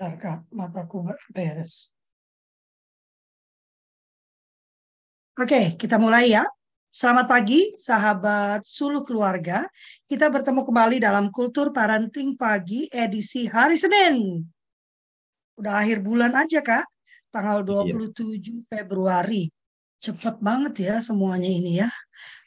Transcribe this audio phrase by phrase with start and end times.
[0.00, 1.92] Bentar, Kak, mataku beres.
[5.36, 6.48] Oke, kita mulai ya.
[6.88, 9.68] Selamat pagi, sahabat suluh keluarga.
[10.08, 14.40] Kita bertemu kembali dalam Kultur Parenting Pagi edisi hari Senin.
[15.60, 16.88] Udah akhir bulan aja, Kak.
[17.28, 18.56] Tanggal 27 iya.
[18.72, 19.52] Februari.
[20.00, 21.92] Cepet banget ya semuanya ini ya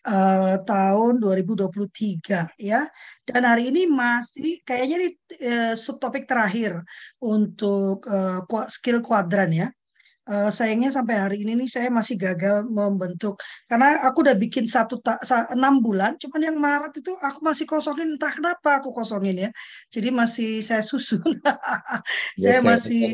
[0.04, 2.88] uh, tahun 2023 ya.
[3.24, 5.10] Dan hari ini masih kayaknya ini
[5.44, 6.84] uh, subtopik terakhir
[7.24, 9.68] untuk uh, skill kuadran ya.
[10.24, 13.36] Uh, sayangnya sampai hari ini nih saya masih gagal membentuk
[13.68, 14.96] karena aku udah bikin satu
[15.52, 19.50] enam bulan, cuman yang Maret itu aku masih kosongin entah kenapa aku kosongin ya.
[19.92, 21.28] Jadi masih saya susun.
[22.40, 23.12] saya masih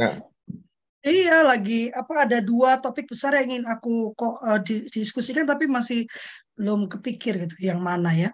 [1.00, 4.60] Iya, lagi apa ada dua topik besar yang ingin aku kok uh,
[4.92, 6.04] diskusikan tapi masih
[6.60, 8.30] belum kepikir gitu yang mana ya.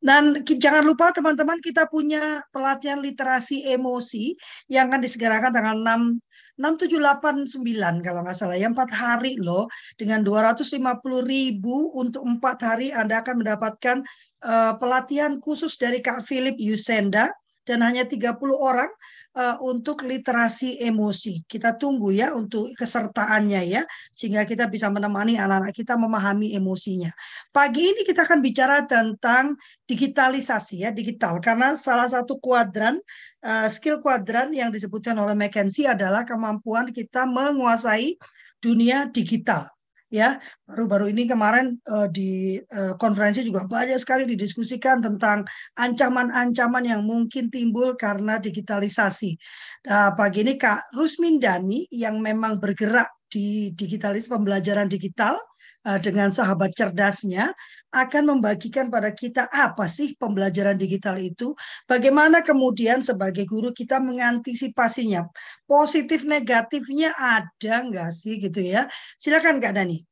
[0.00, 4.36] Dan jangan lupa teman-teman kita punya pelatihan literasi emosi
[4.68, 6.20] yang akan disegerakan tanggal 6
[6.60, 9.64] 6, 7, 8, 9 kalau nggak salah ya empat hari loh
[9.96, 14.04] dengan 250 ribu untuk empat hari Anda akan mendapatkan
[14.44, 17.32] uh, pelatihan khusus dari Kak Philip Yusenda
[17.64, 18.92] dan hanya 30 orang
[19.34, 21.44] uh, untuk literasi emosi.
[21.46, 27.10] Kita tunggu ya untuk kesertaannya ya sehingga kita bisa menemani anak-anak kita memahami emosinya.
[27.54, 29.54] Pagi ini kita akan bicara tentang
[29.86, 32.98] digitalisasi ya, digital karena salah satu kuadran
[33.42, 38.18] uh, skill kuadran yang disebutkan oleh McKenzie adalah kemampuan kita menguasai
[38.60, 39.79] dunia digital
[40.10, 45.46] ya baru-baru ini kemarin uh, di uh, konferensi juga banyak sekali didiskusikan tentang
[45.78, 49.38] ancaman-ancaman yang mungkin timbul karena digitalisasi.
[49.86, 55.38] Nah, pagi ini Kak Rusmindani yang memang bergerak di digitalis pembelajaran digital
[55.80, 57.56] dengan sahabat cerdasnya
[57.90, 61.56] akan membagikan pada kita apa sih pembelajaran digital itu,
[61.88, 65.26] bagaimana kemudian sebagai guru kita mengantisipasinya,
[65.64, 68.86] positif negatifnya ada nggak sih gitu ya?
[69.16, 70.04] Silakan Kak Dani.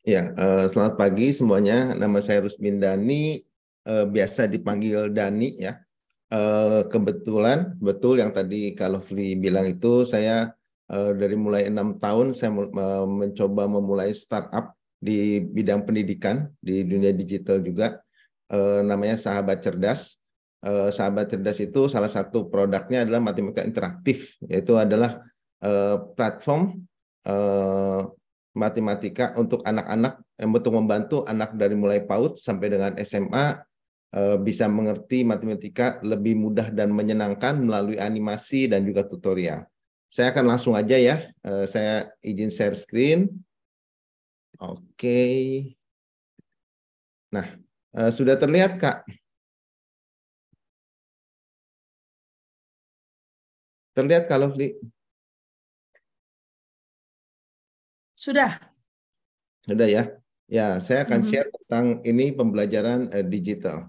[0.00, 1.92] Ya, uh, selamat pagi semuanya.
[1.92, 3.44] Nama saya Rusmin Dani,
[3.84, 5.76] uh, biasa dipanggil Dani ya.
[6.86, 10.54] Kebetulan betul yang tadi kalau Lovely bilang itu saya
[10.86, 12.54] dari mulai enam tahun saya
[13.02, 18.04] mencoba memulai startup di bidang pendidikan di dunia digital juga
[18.52, 20.20] uh, namanya Sahabat Cerdas.
[20.60, 25.24] Uh, Sahabat Cerdas itu salah satu produknya adalah matematika interaktif yaitu adalah
[25.64, 26.84] uh, platform
[27.24, 28.04] uh,
[28.52, 33.64] matematika untuk anak-anak yang betul membantu anak dari mulai PAUD sampai dengan SMA
[34.42, 39.62] bisa mengerti matematika lebih mudah dan menyenangkan melalui animasi dan juga tutorial.
[40.10, 41.30] Saya akan langsung aja ya,
[41.70, 43.30] saya izin share screen.
[44.60, 45.16] Oke.
[47.32, 47.46] Nah,
[47.96, 49.08] eh, sudah terlihat Kak?
[53.96, 54.76] Terlihat kalau di
[58.20, 58.60] Sudah.
[59.64, 60.02] Sudah ya.
[60.50, 61.30] Ya, saya akan mm-hmm.
[61.30, 63.88] share tentang ini pembelajaran uh, digital.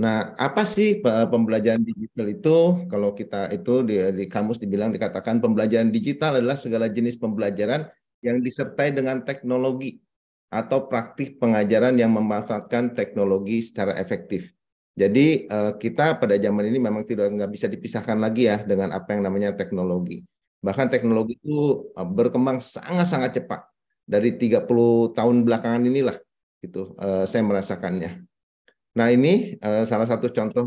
[0.00, 2.88] Nah, apa sih pembelajaran digital itu?
[2.88, 7.84] Kalau kita itu di, di kamus dibilang dikatakan pembelajaran digital adalah segala jenis pembelajaran
[8.20, 10.00] yang disertai dengan teknologi
[10.50, 14.50] atau praktik pengajaran yang memanfaatkan teknologi secara efektif.
[14.98, 19.14] Jadi eh, kita pada zaman ini memang tidak nggak bisa dipisahkan lagi ya dengan apa
[19.14, 20.26] yang namanya teknologi.
[20.60, 23.64] Bahkan teknologi itu eh, berkembang sangat-sangat cepat
[24.04, 26.18] dari 30 tahun belakangan inilah
[26.60, 28.26] itu eh, saya merasakannya.
[28.90, 30.66] Nah ini salah satu contoh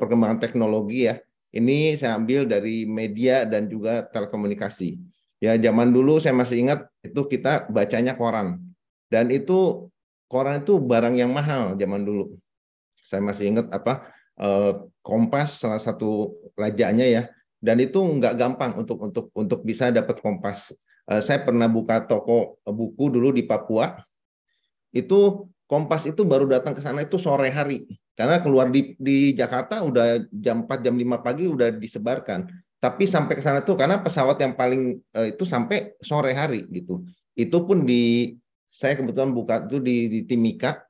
[0.00, 1.20] perkembangan teknologi ya.
[1.52, 4.96] Ini saya ambil dari media dan juga telekomunikasi.
[5.42, 8.62] Ya zaman dulu saya masih ingat itu kita bacanya koran.
[9.10, 9.90] Dan itu
[10.30, 12.34] koran itu barang yang mahal zaman dulu.
[13.04, 14.08] Saya masih ingat apa
[14.40, 14.72] eh,
[15.04, 17.22] Kompas salah satu rajanya ya.
[17.60, 20.72] Dan itu nggak gampang untuk untuk untuk bisa dapat Kompas.
[21.10, 24.00] Eh, saya pernah buka toko buku dulu di Papua.
[24.94, 27.88] Itu Kompas itu baru datang ke sana itu sore hari.
[28.14, 32.46] Karena keluar di, di Jakarta udah jam 4 jam 5 pagi udah disebarkan.
[32.84, 37.00] Tapi sampai ke sana tuh karena pesawat yang paling uh, itu sampai sore hari gitu.
[37.32, 38.36] Itu pun di
[38.68, 40.84] saya kebetulan buka itu di, di Timika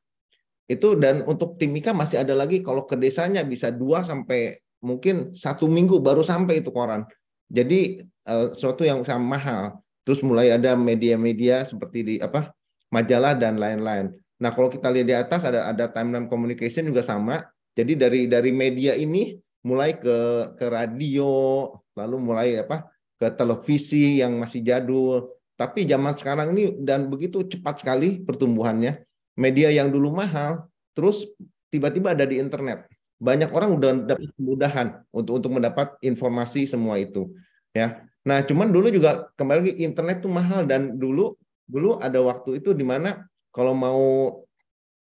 [0.66, 5.70] itu dan untuk Timika masih ada lagi kalau ke desanya bisa dua sampai mungkin satu
[5.70, 7.06] minggu baru sampai itu koran.
[7.46, 9.62] Jadi uh, sesuatu yang sangat mahal.
[10.02, 12.52] Terus mulai ada media-media seperti di apa
[12.90, 14.12] majalah dan lain-lain.
[14.42, 17.46] Nah kalau kita lihat di atas ada ada timeline communication juga sama.
[17.78, 20.16] Jadi dari dari media ini mulai ke
[20.60, 25.30] ke radio, lalu mulai apa ke televisi yang masih jadul.
[25.54, 29.06] Tapi zaman sekarang ini dan begitu cepat sekali pertumbuhannya.
[29.34, 31.26] Media yang dulu mahal, terus
[31.70, 32.86] tiba-tiba ada di internet.
[33.24, 37.30] banyak orang udah dapat kemudahan untuk untuk mendapat informasi semua itu
[37.72, 42.60] ya nah cuman dulu juga kembali lagi internet tuh mahal dan dulu dulu ada waktu
[42.60, 44.02] itu di mana kalau mau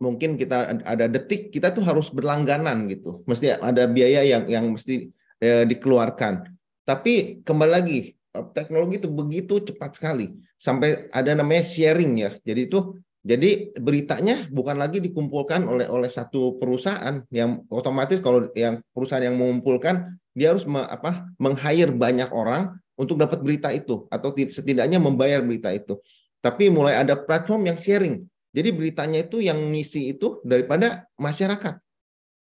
[0.00, 5.11] mungkin kita ada detik kita tuh harus berlangganan gitu mesti ada biaya yang yang mesti
[5.43, 6.50] eh, dikeluarkan
[6.90, 12.66] tapi kembali lagi eh, teknologi itu begitu cepat sekali sampai ada namanya sharing ya jadi
[12.66, 19.22] itu jadi beritanya bukan lagi dikumpulkan oleh oleh satu perusahaan yang otomatis kalau yang perusahaan
[19.22, 24.96] yang mengumpulkan dia harus me, apa meng-hire banyak orang untuk dapat berita itu atau setidaknya
[24.96, 26.00] membayar berita itu.
[26.40, 28.25] Tapi mulai ada platform yang sharing.
[28.52, 31.76] Jadi beritanya itu yang ngisi itu daripada masyarakat.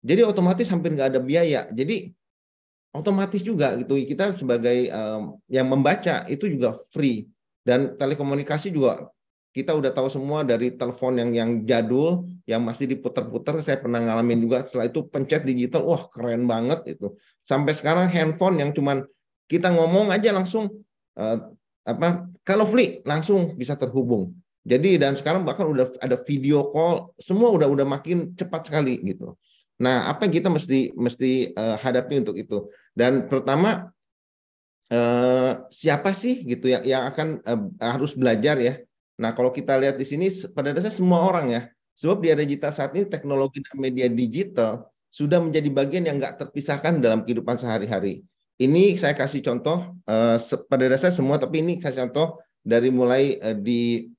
[0.03, 1.69] Jadi otomatis hampir nggak ada biaya.
[1.69, 2.11] Jadi
[2.93, 3.97] otomatis juga gitu.
[3.97, 7.27] Kita sebagai um, yang membaca itu juga free.
[7.63, 9.07] Dan telekomunikasi juga
[9.53, 14.41] kita udah tahu semua dari telepon yang yang jadul yang masih diputar-putar saya pernah ngalamin
[14.41, 17.13] juga setelah itu pencet digital wah keren banget itu.
[17.45, 19.05] Sampai sekarang handphone yang cuman
[19.47, 20.83] kita ngomong aja langsung
[21.15, 21.37] uh,
[21.85, 24.33] apa kalau free langsung bisa terhubung.
[24.63, 29.35] Jadi dan sekarang bahkan udah ada video call semua udah udah makin cepat sekali gitu
[29.83, 33.91] nah apa yang kita mesti mesti uh, hadapi untuk itu dan pertama
[34.87, 38.79] uh, siapa sih gitu yang yang akan uh, harus belajar ya
[39.21, 41.61] Nah, kalau kita lihat di sini pada dasarnya semua orang ya.
[41.93, 46.41] Sebab di era digital saat ini teknologi dan media digital sudah menjadi bagian yang nggak
[46.41, 48.25] terpisahkan dalam kehidupan sehari-hari.
[48.57, 53.53] Ini saya kasih contoh uh, pada dasarnya semua, tapi ini kasih contoh dari mulai uh,
[53.53, 54.09] di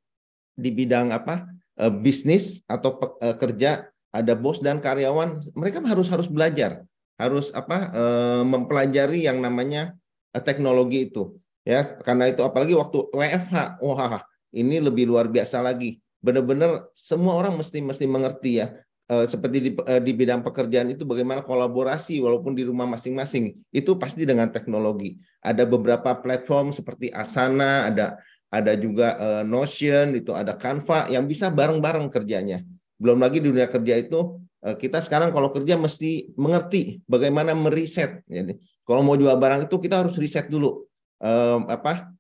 [0.54, 6.86] di bidang apa bisnis atau pe, kerja ada bos dan karyawan, mereka harus harus belajar,
[7.18, 9.98] harus apa uh, mempelajari yang namanya
[10.30, 11.34] uh, teknologi itu.
[11.66, 14.22] Ya, karena itu apalagi waktu WFH, wah
[14.52, 15.98] ini lebih luar biasa lagi.
[16.20, 18.68] Benar-benar semua orang mesti mesti mengerti ya.
[19.08, 24.28] E, seperti di, di bidang pekerjaan itu bagaimana kolaborasi walaupun di rumah masing-masing itu pasti
[24.28, 25.16] dengan teknologi.
[25.40, 28.20] Ada beberapa platform seperti Asana, ada
[28.52, 32.60] ada juga Notion, itu ada Canva yang bisa bareng-bareng kerjanya.
[33.00, 38.22] Belum lagi di dunia kerja itu e, kita sekarang kalau kerja mesti mengerti bagaimana meriset.
[38.26, 40.86] Jadi kalau mau jual barang itu kita harus riset dulu.
[41.18, 41.30] E,
[41.68, 42.10] apa?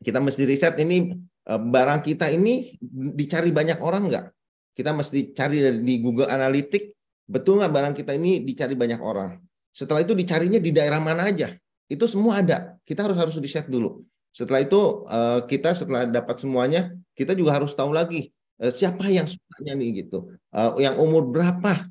[0.00, 1.16] Kita mesti riset ini
[1.46, 4.26] Eh, barang kita ini dicari banyak orang nggak?
[4.74, 6.90] Kita mesti cari di Google Analytics,
[7.30, 9.38] betul nggak barang kita ini dicari banyak orang?
[9.70, 11.54] Setelah itu dicarinya di daerah mana aja?
[11.86, 12.74] Itu semua ada.
[12.82, 14.02] Kita harus harus riset dulu.
[14.34, 19.28] Setelah itu eh, kita setelah dapat semuanya, kita juga harus tahu lagi eh, siapa yang
[19.28, 20.32] sukanya nih gitu,
[20.80, 21.86] yang umur berapa,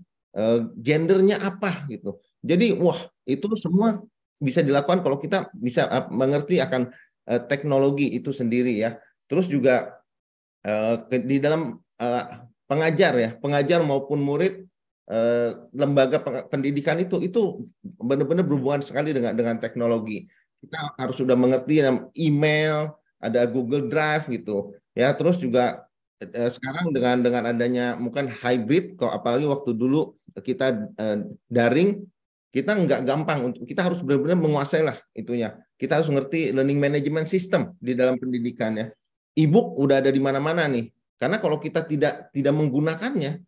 [0.82, 2.18] gendernya apa gitu.
[2.42, 4.02] Jadi wah itu semua
[4.42, 6.90] bisa dilakukan kalau kita bisa mengerti akan
[7.48, 8.98] teknologi itu sendiri ya.
[9.26, 10.02] Terus juga
[11.10, 11.78] di dalam
[12.66, 14.66] pengajar ya, pengajar maupun murid
[15.70, 16.18] lembaga
[16.50, 20.26] pendidikan itu itu benar-benar berhubungan sekali dengan dengan teknologi.
[20.66, 21.86] Kita harus sudah mengerti
[22.18, 24.74] email, ada Google Drive gitu.
[24.98, 25.85] Ya, terus juga
[26.33, 31.18] sekarang dengan dengan adanya mungkin hybrid kok apalagi waktu dulu kita uh,
[31.51, 32.06] daring
[32.56, 35.60] kita nggak gampang untuk kita harus benar-benar menguasai lah itunya.
[35.75, 38.88] Kita harus ngerti learning management system di dalam pendidikan ya
[39.36, 40.89] e-book udah ada di mana-mana nih.
[41.19, 43.44] Karena kalau kita tidak tidak menggunakannya,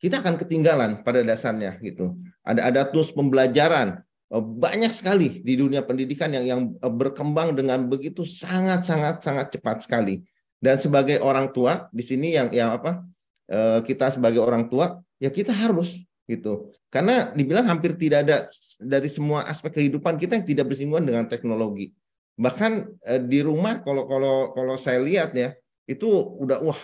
[0.00, 2.16] kita akan ketinggalan pada dasarnya gitu.
[2.42, 4.00] Ada ada tools pembelajaran
[4.32, 9.52] eh, banyak sekali di dunia pendidikan yang yang eh, berkembang dengan begitu sangat sangat sangat
[9.52, 10.24] cepat sekali.
[10.58, 13.06] Dan sebagai orang tua di sini yang yang apa
[13.46, 16.74] eh, kita sebagai orang tua ya kita harus gitu.
[16.90, 18.36] Karena dibilang hampir tidak ada
[18.82, 21.94] dari semua aspek kehidupan kita yang tidak bersinggungan dengan teknologi.
[22.36, 22.72] Bahkan
[23.06, 25.54] eh, di rumah kalau kalau kalau saya lihat ya
[25.86, 26.80] itu udah wah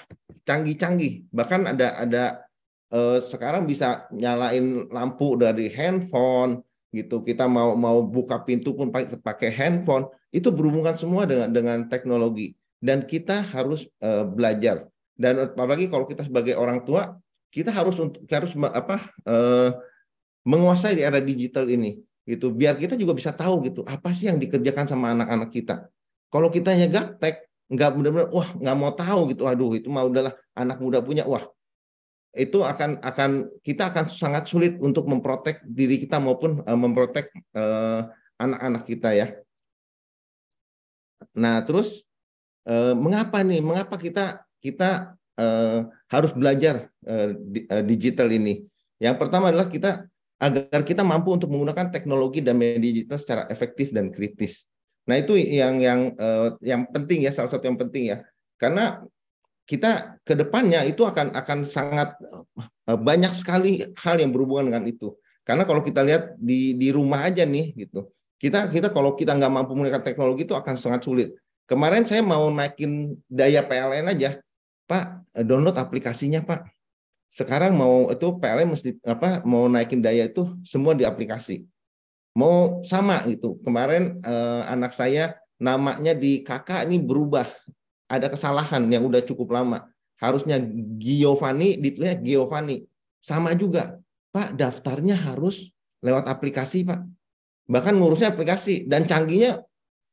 [0.46, 1.26] canggih-canggih.
[1.34, 2.24] Bahkan ada ada
[2.94, 6.62] eh, sekarang bisa nyalain lampu dari handphone
[6.94, 7.26] gitu.
[7.26, 12.54] Kita mau mau buka pintu pun pakai pakai handphone itu berhubungan semua dengan dengan teknologi
[12.84, 14.84] dan kita harus eh, belajar.
[15.16, 17.16] Dan apalagi kalau kita sebagai orang tua
[17.48, 19.72] kita harus untuk harus apa eh,
[20.44, 21.96] menguasai di era digital ini
[22.28, 22.52] gitu.
[22.52, 25.88] Biar kita juga bisa tahu gitu apa sih yang dikerjakan sama anak-anak kita.
[26.28, 29.48] Kalau kita gaptek nggak benar-benar wah nggak mau tahu gitu.
[29.48, 31.24] Aduh itu mau udahlah anak muda punya.
[31.24, 31.48] Wah
[32.34, 38.10] itu akan akan kita akan sangat sulit untuk memprotek diri kita maupun uh, memprotek uh,
[38.36, 39.26] anak-anak kita ya.
[41.38, 42.04] Nah terus
[42.68, 47.32] uh, mengapa nih mengapa kita kita uh, harus belajar uh,
[47.84, 48.64] digital ini
[49.02, 50.08] yang pertama adalah kita
[50.40, 54.68] agar kita mampu untuk menggunakan teknologi dan media digital secara efektif dan kritis.
[55.04, 56.16] Nah, itu yang yang
[56.64, 58.24] yang penting ya, salah satu yang penting ya.
[58.56, 59.04] Karena
[59.64, 62.16] kita ke depannya itu akan akan sangat
[62.84, 65.16] banyak sekali hal yang berhubungan dengan itu.
[65.44, 68.08] Karena kalau kita lihat di di rumah aja nih gitu.
[68.40, 71.32] Kita kita kalau kita nggak mampu menggunakan teknologi itu akan sangat sulit.
[71.64, 74.36] Kemarin saya mau naikin daya PLN aja,
[74.84, 76.68] Pak, download aplikasinya, Pak.
[77.32, 81.64] Sekarang mau itu PLN mesti apa mau naikin daya itu semua di aplikasi.
[82.36, 83.58] Mau sama gitu.
[83.64, 87.48] Kemarin eh, anak saya namanya di kakak ini berubah.
[88.06, 89.88] Ada kesalahan yang udah cukup lama.
[90.20, 90.60] Harusnya
[91.00, 92.84] Giovanni ditulisnya Giovanni.
[93.18, 93.98] Sama juga.
[94.30, 95.70] Pak, daftarnya harus
[96.04, 97.00] lewat aplikasi, Pak.
[97.70, 99.64] Bahkan ngurusnya aplikasi dan canggihnya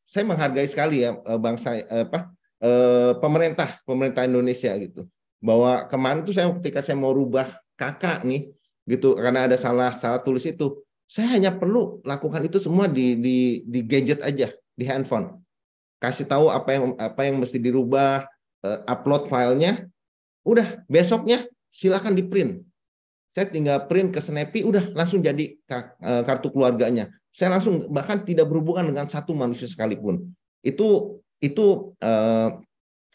[0.05, 2.31] saya menghargai sekali ya eh, bangsa eh, apa
[2.61, 5.07] eh, pemerintah pemerintah Indonesia gitu.
[5.41, 8.53] Bahwa kemarin itu saya ketika saya mau rubah kakak nih
[8.85, 13.37] gitu karena ada salah salah tulis itu, saya hanya perlu lakukan itu semua di di
[13.65, 15.41] di gadget aja, di handphone
[16.01, 18.25] kasih tahu apa yang apa yang mesti dirubah,
[18.89, 19.85] upload filenya,
[20.41, 22.65] udah besoknya silakan di print.
[23.37, 25.55] Saya tinggal print ke Snappy, udah langsung jadi
[26.25, 27.13] kartu keluarganya.
[27.31, 30.31] Saya langsung bahkan tidak berhubungan dengan satu manusia sekalipun.
[30.61, 32.59] Itu itu uh,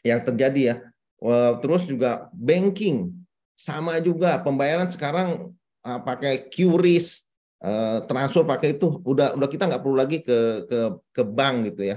[0.02, 0.76] yang terjadi ya.
[1.20, 3.12] Uh, terus juga banking
[3.56, 5.52] sama juga pembayaran sekarang
[5.84, 7.24] uh, pakai QRIS,
[7.64, 10.80] uh, transfer pakai itu udah udah kita nggak perlu lagi ke ke
[11.16, 11.96] ke bank gitu ya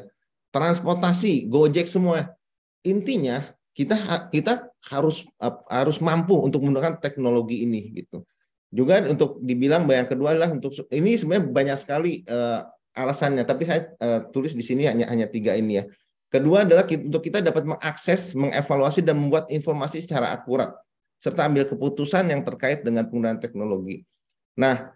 [0.54, 2.34] transportasi, Gojek semua.
[2.82, 5.24] Intinya kita kita harus
[5.70, 8.26] harus mampu untuk menggunakan teknologi ini gitu.
[8.70, 13.90] Juga untuk dibilang yang kedua adalah untuk ini sebenarnya banyak sekali uh, alasannya, tapi saya
[13.98, 15.86] uh, tulis di sini hanya hanya tiga ini ya.
[16.30, 20.78] Kedua adalah untuk kita dapat mengakses, mengevaluasi dan membuat informasi secara akurat
[21.20, 24.08] serta ambil keputusan yang terkait dengan penggunaan teknologi.
[24.56, 24.94] Nah,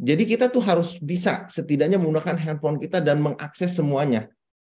[0.00, 4.32] jadi kita tuh harus bisa setidaknya menggunakan handphone kita dan mengakses semuanya.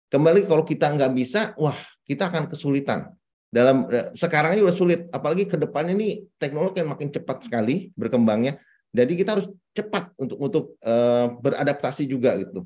[0.10, 1.76] Kembali kalau kita nggak bisa, wah
[2.08, 3.14] kita akan kesulitan.
[3.50, 7.90] Dalam eh, sekarang ini udah sulit, apalagi ke depan ini teknologi yang makin cepat sekali
[7.98, 8.62] berkembangnya.
[8.94, 12.66] Jadi kita harus cepat untuk untuk uh, beradaptasi juga gitu.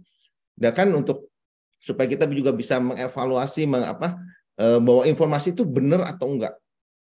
[0.56, 1.28] Dan kan untuk
[1.84, 4.16] supaya kita juga bisa mengevaluasi mengapa
[4.56, 6.56] uh, bahwa informasi itu benar atau enggak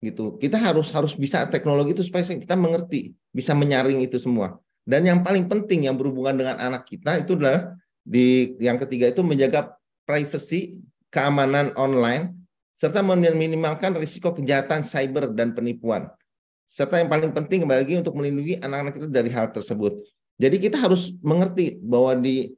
[0.02, 0.38] gitu.
[0.38, 4.58] Kita harus harus bisa teknologi itu supaya kita mengerti, bisa menyaring itu semua.
[4.86, 7.74] Dan yang paling penting yang berhubungan dengan anak kita itu adalah
[8.06, 9.74] di yang ketiga itu menjaga
[10.06, 10.78] privacy,
[11.10, 12.45] keamanan online,
[12.76, 16.12] serta meminimalkan risiko kejahatan cyber dan penipuan.
[16.68, 19.96] Serta yang paling penting kembali lagi untuk melindungi anak-anak kita dari hal tersebut.
[20.36, 22.52] Jadi kita harus mengerti bahwa di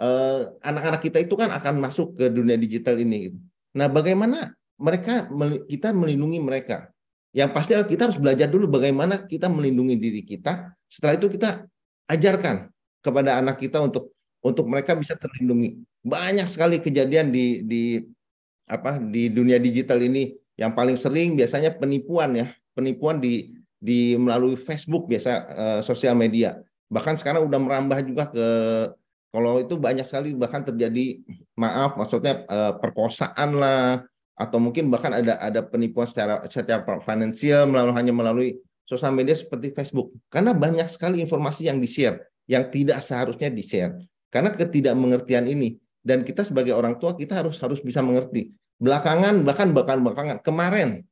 [0.00, 3.28] eh, anak-anak kita itu kan akan masuk ke dunia digital ini.
[3.28, 3.38] Gitu.
[3.76, 5.28] Nah, bagaimana mereka
[5.68, 6.88] kita melindungi mereka?
[7.36, 10.72] Yang pasti kita harus belajar dulu bagaimana kita melindungi diri kita.
[10.88, 11.68] Setelah itu kita
[12.08, 12.72] ajarkan
[13.04, 15.76] kepada anak kita untuk untuk mereka bisa terlindungi.
[16.00, 17.82] Banyak sekali kejadian di di
[18.68, 22.46] apa di dunia digital ini yang paling sering biasanya penipuan ya,
[22.76, 26.60] penipuan di di melalui Facebook biasa uh, sosial media.
[26.92, 28.46] Bahkan sekarang udah merambah juga ke
[29.28, 31.20] kalau itu banyak sekali bahkan terjadi
[31.54, 34.04] maaf maksudnya uh, perkosaan lah.
[34.38, 38.50] Atau mungkin bahkan ada ada penipuan secara secara finansial melalui hanya melalui
[38.86, 40.14] sosial media seperti Facebook.
[40.30, 43.94] Karena banyak sekali informasi yang di-share yang tidak seharusnya di-share.
[44.32, 45.76] Karena ketidakmengertian ini
[46.08, 48.48] dan kita sebagai orang tua kita harus harus bisa mengerti.
[48.80, 51.04] Belakangan bahkan bahkan belakangan kemarin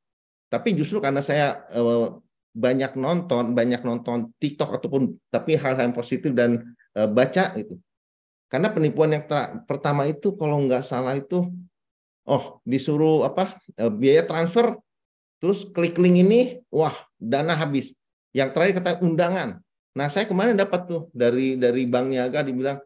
[0.47, 2.09] tapi justru karena saya eh,
[2.57, 7.77] banyak nonton, banyak nonton TikTok ataupun tapi hal-hal yang positif dan eh, baca itu.
[8.47, 9.27] Karena penipuan yang
[9.67, 11.51] pertama itu kalau nggak salah itu
[12.27, 14.79] oh disuruh apa eh, biaya transfer
[15.37, 17.93] terus klik link ini wah dana habis.
[18.31, 19.61] Yang terakhir kata undangan.
[19.97, 22.77] Nah, saya kemarin dapat tuh dari dari Bank Niaga dibilang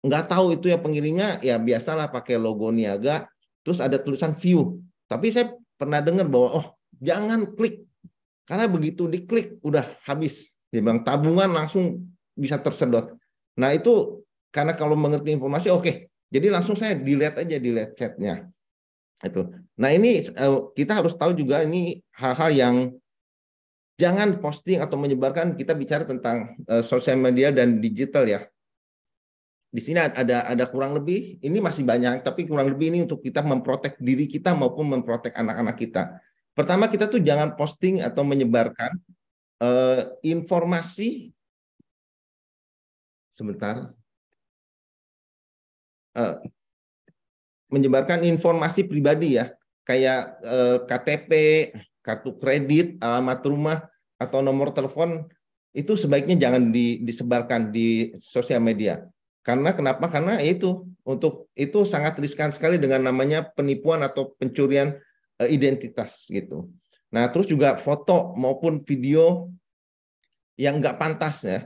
[0.00, 3.28] nggak tahu itu yang pengirimnya ya biasalah pakai logo niaga
[3.60, 4.80] terus ada tulisan view.
[5.04, 6.66] Tapi saya pernah dengar bahwa oh
[6.96, 7.84] jangan klik.
[8.48, 10.50] Karena begitu diklik udah habis.
[10.72, 13.14] Dia bilang tabungan langsung bisa tersedot.
[13.60, 15.84] Nah itu karena kalau mengerti informasi oke.
[15.84, 15.96] Okay.
[16.30, 18.48] jadi langsung saya dilihat aja dilihat chatnya.
[19.20, 19.50] Itu.
[19.76, 22.76] Nah ini eh, kita harus tahu juga ini hal-hal yang
[24.00, 25.54] jangan posting atau menyebarkan.
[25.58, 28.40] Kita bicara tentang uh, sosial media dan digital ya
[29.70, 33.38] di sini ada ada kurang lebih ini masih banyak tapi kurang lebih ini untuk kita
[33.38, 36.18] memprotek diri kita maupun memprotek anak-anak kita.
[36.58, 38.98] Pertama kita tuh jangan posting atau menyebarkan
[39.62, 41.30] uh, informasi.
[43.30, 43.94] Sebentar.
[46.18, 46.42] Uh,
[47.70, 49.54] menyebarkan informasi pribadi ya
[49.86, 51.30] kayak uh, eh, KTP,
[52.02, 53.78] kartu kredit, alamat rumah
[54.18, 55.30] atau nomor telepon
[55.70, 59.06] itu sebaiknya jangan di, disebarkan di sosial media
[59.40, 60.12] karena kenapa?
[60.12, 65.00] Karena itu untuk itu sangat riskan sekali dengan namanya penipuan atau pencurian
[65.40, 66.68] uh, identitas gitu.
[67.10, 69.50] Nah, terus juga foto maupun video
[70.60, 71.60] yang nggak pantas ya.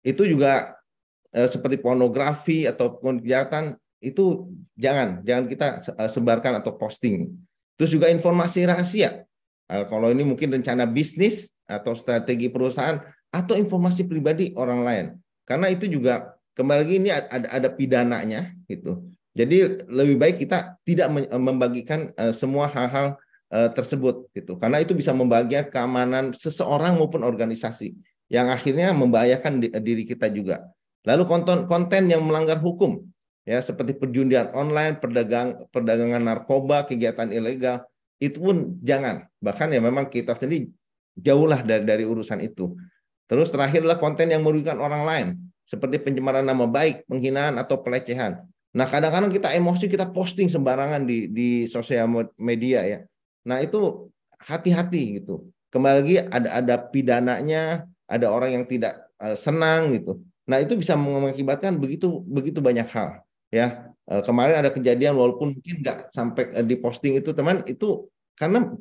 [0.00, 0.80] itu juga
[1.28, 4.48] eh, seperti pornografi ataupun kejahatan itu
[4.80, 7.28] jangan jangan kita eh, sebarkan atau posting.
[7.76, 9.24] Terus juga informasi rahasia.
[9.70, 12.98] Kalau ini mungkin rencana bisnis atau strategi perusahaan
[13.30, 15.06] atau informasi pribadi orang lain.
[15.46, 19.00] Karena itu juga kembali lagi ini ada ada pidananya gitu.
[19.32, 23.16] Jadi lebih baik kita tidak membagikan uh, semua hal-hal
[23.48, 24.60] uh, tersebut gitu.
[24.60, 27.96] Karena itu bisa membahagiakan keamanan seseorang maupun organisasi
[28.28, 30.68] yang akhirnya membahayakan diri kita juga.
[31.08, 33.00] Lalu konten konten yang melanggar hukum
[33.48, 37.88] ya seperti perjudian online, perdagang perdagangan narkoba, kegiatan ilegal
[38.20, 39.24] itu pun jangan.
[39.40, 40.68] Bahkan ya memang kita sendiri
[41.16, 42.76] jauhlah dari, dari urusan itu.
[43.30, 45.28] Terus terakhir adalah konten yang merugikan orang lain
[45.70, 48.42] seperti pencemaran nama baik, penghinaan atau pelecehan.
[48.74, 52.10] Nah, kadang-kadang kita emosi kita posting sembarangan di di sosial
[52.42, 52.98] media ya.
[53.46, 54.10] Nah, itu
[54.42, 55.46] hati-hati gitu.
[55.70, 60.18] Kembali lagi ada ada pidananya, ada orang yang tidak uh, senang gitu.
[60.50, 63.22] Nah, itu bisa mengakibatkan begitu begitu banyak hal
[63.54, 63.94] ya.
[64.10, 68.74] Uh, kemarin ada kejadian walaupun mungkin nggak sampai uh, di posting itu teman itu karena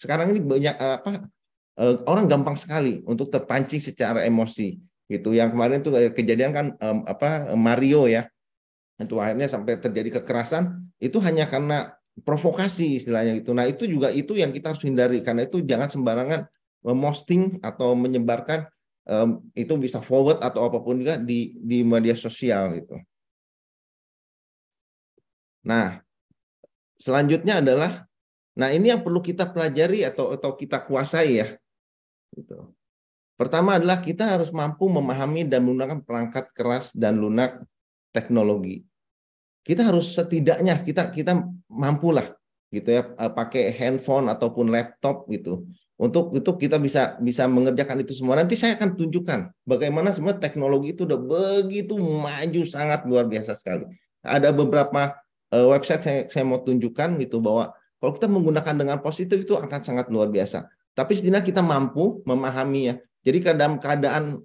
[0.00, 1.28] sekarang ini banyak apa
[2.08, 5.34] orang gampang sekali untuk terpancing secara emosi gitu.
[5.34, 8.30] Yang kemarin itu kejadian kan um, apa Mario ya.
[9.02, 13.50] Itu akhirnya sampai terjadi kekerasan itu hanya karena provokasi istilahnya gitu.
[13.56, 16.40] Nah, itu juga itu yang kita harus hindari karena itu jangan sembarangan
[16.84, 18.68] memosting atau menyebarkan
[19.08, 22.96] um, itu bisa forward atau apa pun juga di di media sosial gitu.
[25.64, 26.00] Nah,
[26.96, 28.04] selanjutnya adalah
[28.56, 31.48] nah ini yang perlu kita pelajari atau atau kita kuasai ya.
[32.36, 32.79] Gitu.
[33.40, 37.56] Pertama adalah kita harus mampu memahami dan menggunakan perangkat keras dan lunak
[38.12, 38.84] teknologi.
[39.64, 42.36] Kita harus setidaknya kita kita mampulah
[42.68, 45.64] gitu ya eh, pakai handphone ataupun laptop gitu.
[45.96, 48.36] Untuk itu kita bisa bisa mengerjakan itu semua.
[48.36, 53.88] Nanti saya akan tunjukkan bagaimana semua teknologi itu udah begitu maju sangat luar biasa sekali.
[54.20, 55.16] Ada beberapa
[55.56, 57.72] uh, website saya, saya mau tunjukkan gitu bahwa
[58.04, 60.68] kalau kita menggunakan dengan positif itu akan sangat luar biasa.
[60.92, 64.40] Tapi setidaknya kita mampu memahami ya jadi dalam keadaan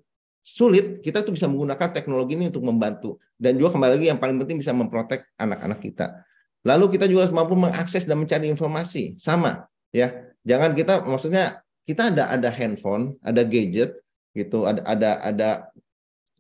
[0.46, 3.18] sulit, kita tuh bisa menggunakan teknologi ini untuk membantu.
[3.34, 6.22] Dan juga kembali lagi yang paling penting bisa memprotek anak-anak kita.
[6.66, 9.18] Lalu kita juga mampu mengakses dan mencari informasi.
[9.18, 10.14] Sama, ya.
[10.46, 13.98] Jangan kita, maksudnya kita ada ada handphone, ada gadget,
[14.36, 15.50] gitu, ada ada ada.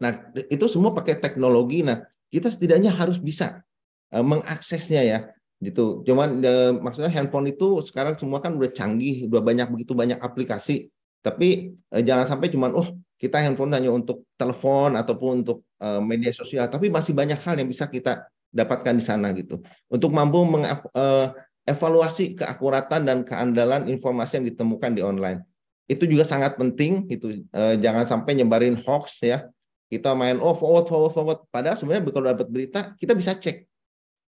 [0.04, 1.82] Nah itu semua pakai teknologi.
[1.82, 3.64] Nah kita setidaknya harus bisa
[4.12, 5.20] uh, mengaksesnya ya
[5.64, 6.04] gitu.
[6.04, 10.92] Cuman uh, maksudnya handphone itu sekarang semua kan udah canggih, udah banyak begitu banyak aplikasi.
[11.26, 16.30] Tapi eh, jangan sampai cuman oh kita handphone hanya untuk telepon ataupun untuk eh, media
[16.30, 19.60] sosial, tapi masih banyak hal yang bisa kita dapatkan di sana gitu.
[19.90, 25.42] Untuk mampu mengevaluasi eh, keakuratan dan keandalan informasi yang ditemukan di online.
[25.90, 29.50] Itu juga sangat penting itu eh, jangan sampai nyebarin hoax ya.
[29.90, 33.66] Kita main oh forward forward forward padahal sebenarnya kalau dapat berita kita bisa cek.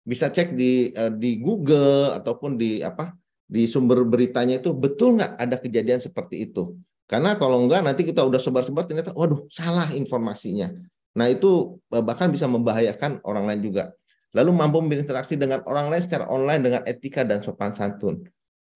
[0.02, 3.14] Bisa cek di eh, di Google ataupun di apa
[3.48, 6.76] di sumber beritanya itu betul nggak ada kejadian seperti itu.
[7.08, 10.76] Karena kalau enggak nanti kita udah sebar-sebar ternyata waduh salah informasinya.
[11.16, 13.96] Nah itu eh, bahkan bisa membahayakan orang lain juga.
[14.36, 18.28] Lalu mampu berinteraksi dengan orang lain secara online dengan etika dan sopan santun.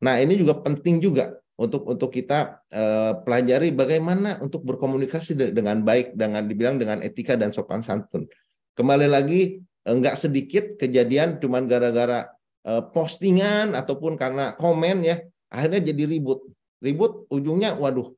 [0.00, 6.14] Nah ini juga penting juga untuk untuk kita eh, pelajari bagaimana untuk berkomunikasi dengan baik
[6.14, 8.30] dengan dibilang dengan etika dan sopan santun.
[8.78, 12.30] Kembali lagi enggak eh, sedikit kejadian cuman gara-gara
[12.62, 15.18] eh, postingan ataupun karena komen ya
[15.50, 16.46] akhirnya jadi ribut.
[16.80, 18.16] Ribut ujungnya waduh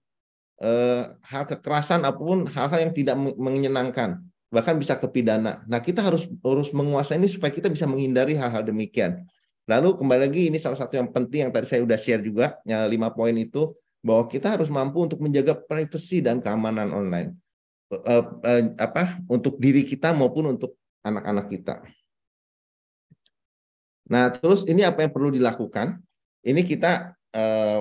[0.63, 4.23] eh, hal kekerasan apa pun hal-hal yang tidak menyenangkan
[4.53, 5.65] bahkan bisa kepidana.
[5.65, 9.25] Nah kita harus harus menguasai ini supaya kita bisa menghindari hal-hal demikian.
[9.65, 12.85] Lalu kembali lagi ini salah satu yang penting yang tadi saya sudah share juga ya,
[12.85, 13.73] lima poin itu
[14.05, 17.33] bahwa kita harus mampu untuk menjaga privasi dan keamanan online
[17.95, 21.75] eh, eh, apa untuk diri kita maupun untuk anak-anak kita.
[24.13, 25.97] Nah terus ini apa yang perlu dilakukan?
[26.45, 27.81] Ini kita eh,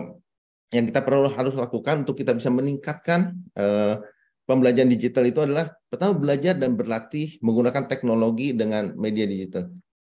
[0.71, 3.99] yang kita perlu harus lakukan untuk kita bisa meningkatkan uh,
[4.47, 9.67] pembelajaran digital itu adalah pertama belajar dan berlatih menggunakan teknologi dengan media digital.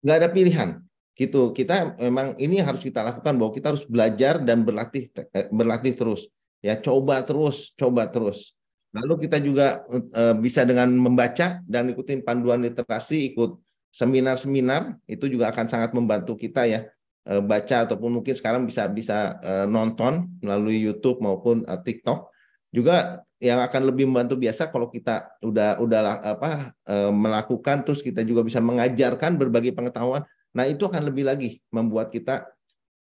[0.05, 0.69] Nggak ada pilihan,
[1.17, 1.51] gitu.
[1.57, 6.29] Kita memang ini harus kita lakukan bahwa kita harus belajar dan berlatih eh, berlatih terus.
[6.63, 8.53] Ya, coba terus, coba terus.
[8.93, 13.57] Lalu kita juga uh, bisa dengan membaca dan ikutin panduan literasi, ikut
[13.89, 19.39] seminar-seminar itu juga akan sangat membantu kita ya Eh, baca ataupun mungkin sekarang bisa bisa
[19.39, 22.27] uh, nonton melalui YouTube maupun uh, TikTok.
[22.73, 26.71] Juga yang akan lebih membantu biasa kalau kita udah udah apa
[27.11, 30.23] melakukan terus kita juga bisa mengajarkan berbagai pengetahuan.
[30.55, 32.47] Nah itu akan lebih lagi membuat kita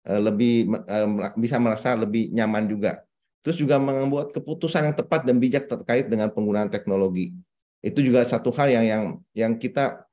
[0.09, 0.65] lebih
[1.37, 3.05] bisa merasa lebih nyaman juga.
[3.45, 7.37] Terus juga membuat keputusan yang tepat dan bijak terkait dengan penggunaan teknologi.
[7.81, 10.05] Itu juga satu hal yang yang yang kita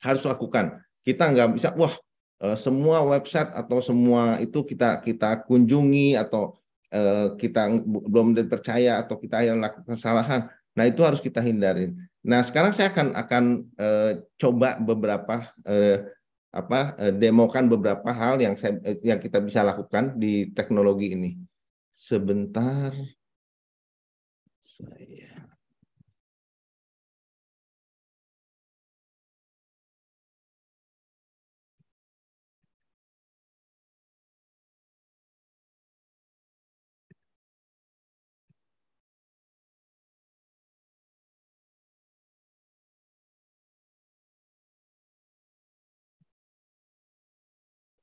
[0.00, 0.80] harus lakukan.
[1.04, 2.09] Kita nggak bisa wah eh,
[2.56, 6.56] semua website atau semua itu kita kita kunjungi atau
[6.88, 10.48] eh, kita belum dipercaya atau kita yang lakukan kesalahan.
[10.72, 12.00] Nah itu harus kita hindarin.
[12.24, 13.44] Nah sekarang saya akan akan
[13.76, 16.08] eh, coba beberapa eh,
[16.50, 21.30] apa eh, demokan beberapa hal yang saya yang kita bisa lakukan di teknologi ini.
[21.92, 22.96] Sebentar.
[24.64, 25.29] Saya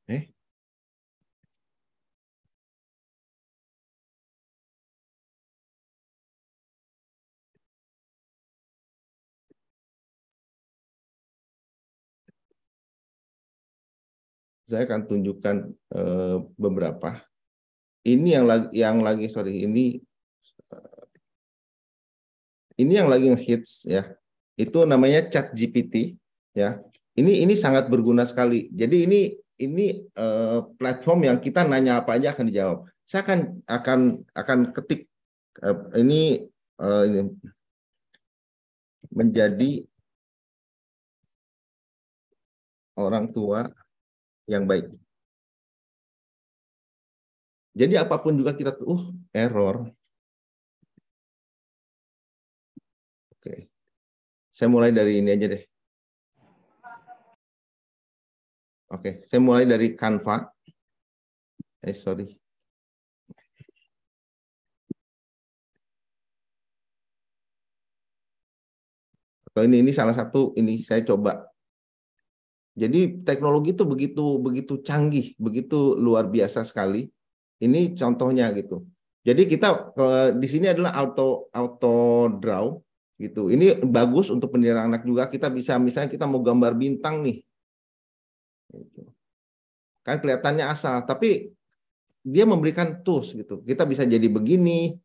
[0.07, 0.31] Eh?
[14.67, 15.55] Saya akan tunjukkan
[15.95, 17.23] uh, beberapa.
[18.03, 19.99] Ini yang lagi yang lagi sorry ini
[20.71, 21.03] uh,
[22.79, 24.11] ini yang lagi hits ya.
[24.59, 26.19] Itu namanya Chat GPT
[26.51, 26.79] ya.
[27.15, 28.67] Ini ini sangat berguna sekali.
[28.75, 29.19] Jadi ini
[29.57, 32.77] ini uh, platform yang kita nanya apa aja akan dijawab.
[33.07, 33.99] Saya akan akan
[34.37, 35.09] akan ketik
[35.65, 36.45] uh, ini
[36.77, 37.21] uh, ini
[39.09, 39.71] menjadi
[42.97, 43.69] orang tua
[44.45, 44.93] yang baik.
[47.77, 49.89] Jadi apa pun juga kita tuh uh, error.
[53.37, 53.69] Oke.
[54.53, 55.76] Saya mulai dari ini aja deh.
[58.87, 60.47] Oke, saya mulai dari Canva.
[61.83, 62.39] Eh, sorry.
[69.51, 71.51] Atau ini ini salah satu ini saya coba
[72.77, 77.09] jadi teknologi itu begitu begitu canggih, begitu luar biasa sekali.
[77.57, 78.85] Ini contohnya gitu.
[79.25, 79.97] Jadi kita
[80.37, 82.77] di sini adalah auto auto draw
[83.17, 83.49] gitu.
[83.49, 85.25] Ini bagus untuk pendidikan anak juga.
[85.25, 87.46] Kita bisa misalnya kita mau gambar bintang nih.
[88.73, 89.03] Gitu.
[90.03, 91.51] Kan kelihatannya asal, tapi
[92.23, 93.63] dia memberikan tools gitu.
[93.63, 94.95] Kita bisa jadi begini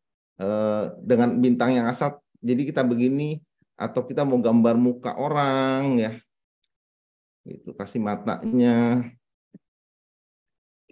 [0.43, 2.19] eh, dengan bintang yang asal.
[2.43, 3.39] Jadi kita begini
[3.83, 6.13] atau kita mau gambar muka orang ya
[7.43, 9.03] itu kasih matanya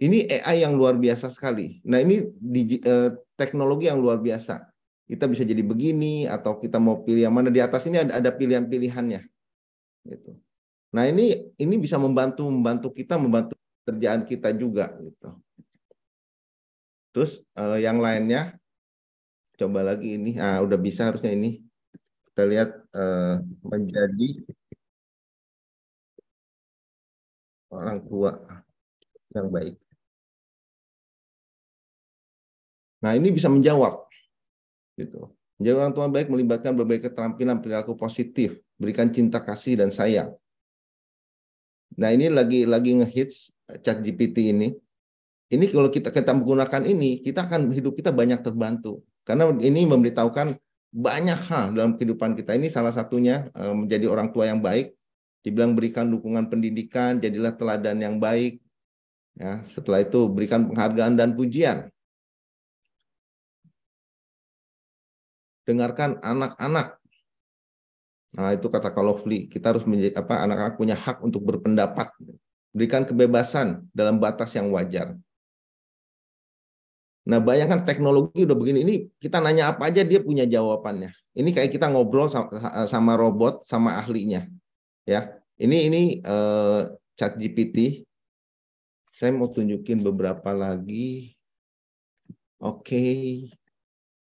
[0.01, 4.67] ini AI yang luar biasa sekali nah ini di, eh, teknologi yang luar biasa
[5.07, 8.31] kita bisa jadi begini atau kita mau pilih yang mana di atas ini ada, ada
[8.35, 9.21] pilihan-pilihannya
[10.11, 10.35] gitu
[10.91, 13.55] nah ini ini bisa membantu membantu kita membantu
[13.87, 15.39] kerjaan kita juga gitu
[17.15, 18.59] terus eh, yang lainnya
[19.55, 21.63] coba lagi ini ah udah bisa harusnya ini
[22.31, 24.29] kita lihat eh, menjadi
[27.71, 28.31] orang tua
[29.31, 29.75] yang baik.
[33.01, 34.05] Nah, ini bisa menjawab.
[34.99, 35.31] Gitu.
[35.57, 40.35] Menjadi orang tua baik melibatkan berbagai keterampilan perilaku positif, berikan cinta kasih dan sayang.
[41.99, 43.51] Nah, ini lagi lagi ngehits
[43.83, 44.71] chat GPT ini.
[45.51, 49.03] Ini kalau kita kita menggunakan ini, kita akan hidup kita banyak terbantu.
[49.27, 50.55] Karena ini memberitahukan
[50.91, 52.55] banyak hal dalam kehidupan kita.
[52.55, 54.95] Ini salah satunya eh, menjadi orang tua yang baik,
[55.43, 58.63] dibilang berikan dukungan pendidikan, jadilah teladan yang baik.
[59.35, 61.91] Ya, setelah itu berikan penghargaan dan pujian.
[65.67, 67.00] Dengarkan anak-anak.
[68.31, 72.15] Nah, itu kata Kalofli, kita harus menjadi apa anak-anak punya hak untuk berpendapat.
[72.71, 75.19] Berikan kebebasan dalam batas yang wajar.
[77.27, 81.11] Nah, bayangkan teknologi udah begini, ini kita nanya apa aja dia punya jawabannya.
[81.35, 82.31] Ini kayak kita ngobrol
[82.87, 84.47] sama robot sama ahlinya
[85.05, 88.05] ya ini ini uh, chat GPT
[89.11, 91.33] saya mau tunjukin beberapa lagi
[92.61, 93.51] oke okay.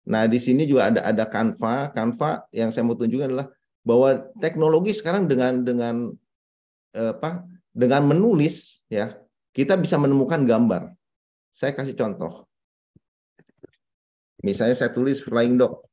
[0.07, 3.47] nah di sini juga ada ada Canva Canva yang saya mau tunjukkan adalah
[3.87, 5.95] bahwa teknologi sekarang dengan dengan
[6.99, 9.15] uh, apa dengan menulis ya
[9.55, 10.91] kita bisa menemukan gambar
[11.55, 12.43] saya kasih contoh
[14.43, 15.87] misalnya saya tulis flying dog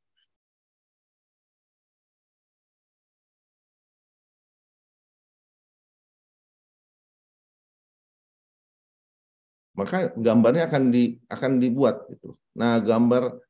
[9.74, 12.38] maka gambarnya akan di akan dibuat gitu.
[12.54, 13.42] Nah, gambar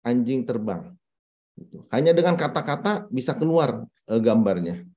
[0.00, 0.96] anjing terbang.
[1.60, 1.84] Gitu.
[1.92, 4.88] Hanya dengan kata-kata bisa keluar eh, gambarnya.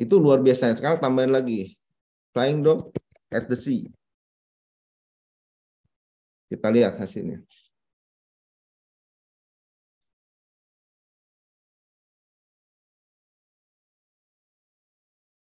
[0.00, 0.72] Itu luar biasa.
[0.72, 1.76] Sekarang tambahin lagi.
[2.32, 2.96] Flying dog
[3.28, 3.92] at the sea.
[6.48, 7.44] Kita lihat hasilnya.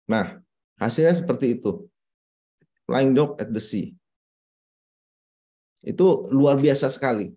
[0.08, 0.40] Nah,
[0.80, 1.88] hasilnya seperti itu.
[2.88, 3.92] Flying dog at the sea.
[5.84, 7.36] Itu luar biasa sekali.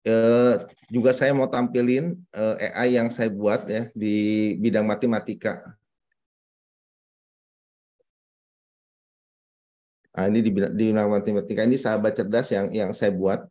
[0.00, 0.54] Eh,
[0.88, 5.76] juga saya mau tampilin eh, AI yang saya buat ya di bidang matematika.
[10.16, 13.44] Nah, ini di, di bidang matematika ini sahabat cerdas yang yang saya buat.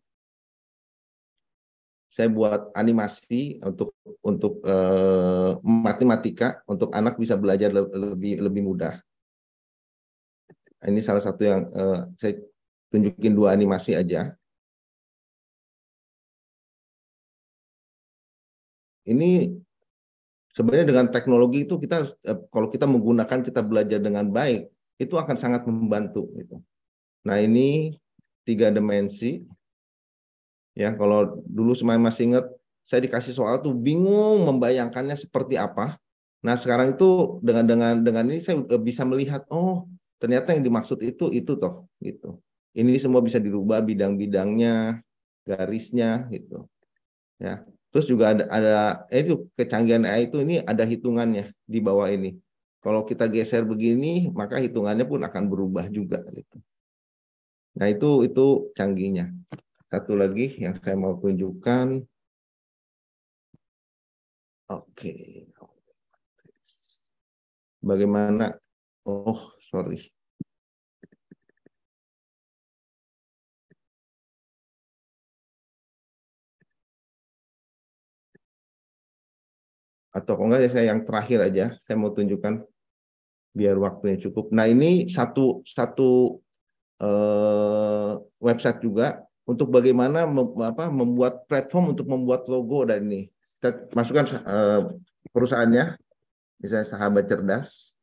[2.09, 3.93] Saya buat animasi untuk
[4.25, 8.97] untuk eh, matematika untuk anak bisa belajar lebih lebih mudah.
[10.81, 12.33] Ini salah satu yang eh, saya
[12.89, 14.33] tunjukin dua animasi aja.
[19.09, 19.57] Ini
[20.53, 24.69] sebenarnya dengan teknologi itu kita eh, kalau kita menggunakan kita belajar dengan baik
[24.99, 26.61] itu akan sangat membantu gitu.
[27.25, 27.97] Nah ini
[28.45, 29.41] tiga dimensi
[30.77, 32.45] ya kalau dulu semuanya masih ingat
[32.85, 35.97] saya dikasih soal tuh bingung membayangkannya seperti apa.
[36.41, 39.85] Nah sekarang itu dengan dengan dengan ini saya bisa melihat oh
[40.19, 42.37] ternyata yang dimaksud itu itu toh gitu.
[42.75, 45.01] Ini semua bisa dirubah bidang-bidangnya,
[45.47, 46.69] garisnya gitu.
[47.41, 47.65] Ya.
[47.89, 48.73] Terus juga ada ada
[49.09, 52.37] eh, itu kecanggihan AI itu ini ada hitungannya di bawah ini.
[52.79, 56.57] Kalau kita geser begini, maka hitungannya pun akan berubah juga gitu.
[57.75, 59.33] Nah, itu itu canggihnya.
[59.89, 61.87] Satu lagi yang saya mau tunjukkan.
[64.69, 65.13] Oke.
[67.81, 68.53] Bagaimana
[69.09, 70.11] Oh, sorry.
[80.09, 82.65] Atau kalau enggak ya saya yang terakhir aja saya mau tunjukkan
[83.53, 84.49] biar waktunya cukup.
[84.53, 86.41] Nah ini satu satu
[87.01, 93.29] uh, website juga untuk bagaimana mem, apa, membuat platform untuk membuat logo dan ini
[93.91, 94.81] masukkan uh,
[95.33, 95.97] perusahaannya
[96.61, 97.99] misalnya sahabat cerdas.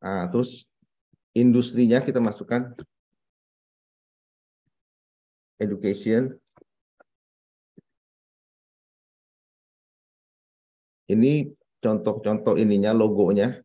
[0.00, 0.64] Nah, terus
[1.36, 2.72] industrinya kita masukkan
[5.60, 6.34] education.
[11.10, 13.60] Ini contoh-contoh ininya logonya.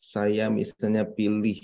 [0.00, 1.60] Saya misalnya pilih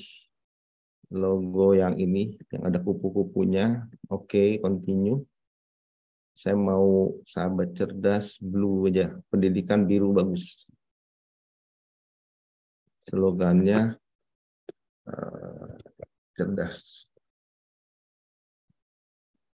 [1.08, 3.88] logo yang ini yang ada kupu-kupunya.
[4.12, 5.24] Oke, okay, continue.
[6.36, 9.16] Saya mau sahabat cerdas blue aja.
[9.32, 10.68] Pendidikan biru bagus.
[13.08, 13.96] Slogannya
[15.08, 15.80] uh,
[16.36, 17.08] cerdas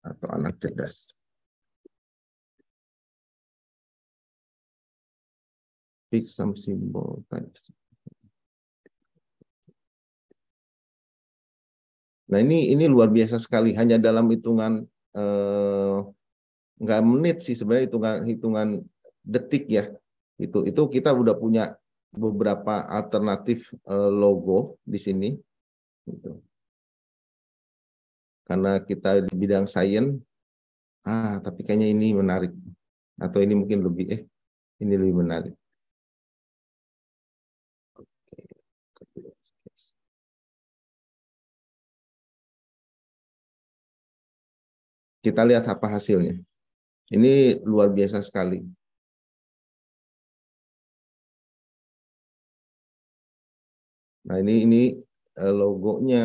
[0.03, 1.15] atau anak cerdas.
[6.11, 7.73] Pick some symbol types.
[12.29, 14.85] Nah ini ini luar biasa sekali hanya dalam hitungan
[15.17, 15.97] eh,
[16.83, 18.69] nggak menit sih sebenarnya hitungan hitungan
[19.25, 19.89] detik ya
[20.37, 21.77] itu itu kita udah punya
[22.13, 25.31] beberapa alternatif eh, logo di sini.
[26.05, 26.52] Gitu
[28.49, 30.19] karena kita di bidang sains
[31.09, 32.53] ah tapi kayaknya ini menarik.
[33.25, 34.23] Atau ini mungkin lebih eh
[34.83, 35.55] ini lebih menarik.
[45.23, 46.35] Kita lihat apa hasilnya.
[47.15, 48.59] Ini luar biasa sekali.
[54.27, 54.83] Nah ini ini
[55.39, 56.25] eh, logonya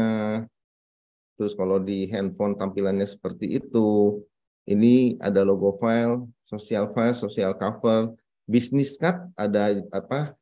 [1.38, 4.20] Terus kalau di handphone tampilannya seperti itu,
[4.66, 8.12] ini ada logo file, social file, social cover,
[8.50, 10.34] business card, ada apa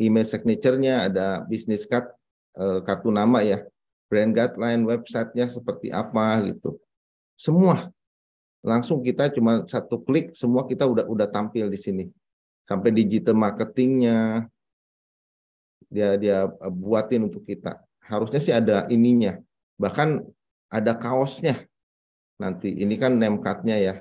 [0.00, 2.08] email signature-nya, ada business card,
[2.56, 3.62] e, kartu nama ya,
[4.08, 6.80] brand guideline, websitenya seperti apa gitu.
[7.36, 7.92] Semua
[8.64, 12.04] langsung kita cuma satu klik, semua kita udah udah tampil di sini.
[12.66, 14.48] Sampai digital marketingnya
[15.88, 17.80] dia dia buatin untuk kita.
[18.02, 19.38] Harusnya sih ada ininya.
[19.78, 20.37] Bahkan
[20.68, 21.64] ada kaosnya.
[22.38, 23.94] Nanti ini kan name card-nya ya.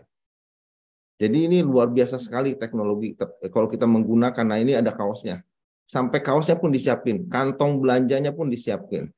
[1.18, 3.18] Jadi ini luar biasa sekali teknologi
[3.50, 4.46] kalau kita menggunakan.
[4.46, 5.42] Nah ini ada kaosnya.
[5.88, 9.10] Sampai kaosnya pun disiapin, kantong belanjanya pun disiapin.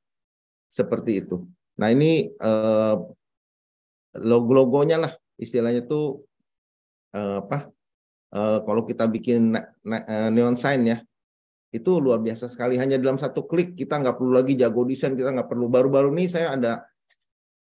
[0.70, 1.44] Seperti itu.
[1.76, 2.96] Nah ini eh,
[4.16, 6.24] logo-logonya lah istilahnya tuh
[7.12, 7.68] eh, apa?
[8.32, 10.98] Eh, kalau kita bikin eh, neon sign ya,
[11.76, 12.80] itu luar biasa sekali.
[12.80, 15.68] Hanya dalam satu klik kita nggak perlu lagi jago desain, kita nggak perlu.
[15.68, 16.86] Baru-baru ini saya ada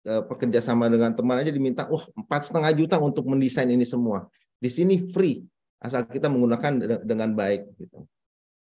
[0.06, 4.30] pekerja sama dengan teman aja diminta, wah empat setengah juta untuk mendesain ini semua.
[4.62, 5.42] Di sini free,
[5.82, 7.66] asal kita menggunakan dengan baik.
[7.76, 8.06] Gitu.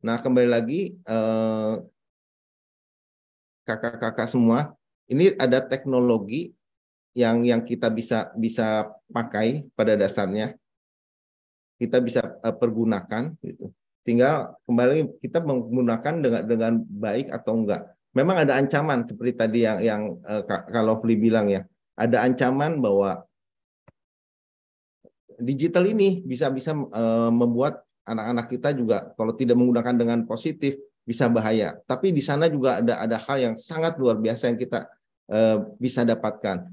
[0.02, 1.74] Nah kembali lagi eh,
[3.66, 4.74] kakak-kakak semua,
[5.10, 6.54] ini ada teknologi
[7.16, 10.58] yang yang kita bisa bisa pakai pada dasarnya
[11.80, 13.72] kita bisa uh, pergunakan gitu.
[14.06, 17.95] Tinggal kembali kita menggunakan dengan dengan baik atau enggak.
[18.16, 21.68] Memang ada ancaman seperti tadi yang yang uh, kalau Fli bilang ya,
[22.00, 23.28] ada ancaman bahwa
[25.36, 31.28] digital ini bisa bisa uh, membuat anak-anak kita juga kalau tidak menggunakan dengan positif bisa
[31.28, 31.76] bahaya.
[31.86, 34.88] Tapi di sana juga ada ada hal yang sangat luar biasa yang kita
[35.30, 36.66] uh, bisa dapatkan.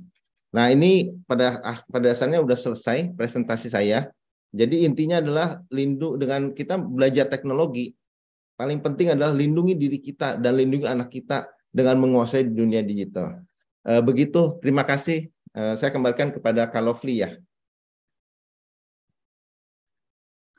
[0.53, 4.09] Nah ini pada ah, pada dasarnya sudah selesai presentasi saya.
[4.53, 7.97] Jadi intinya adalah lindung dengan kita belajar teknologi.
[8.63, 13.43] Paling penting adalah lindungi diri kita dan lindungi anak kita dengan menguasai dunia digital.
[13.83, 15.35] Eh, begitu, terima kasih.
[15.51, 17.35] Eh, saya kembalikan kepada Kalofli ya.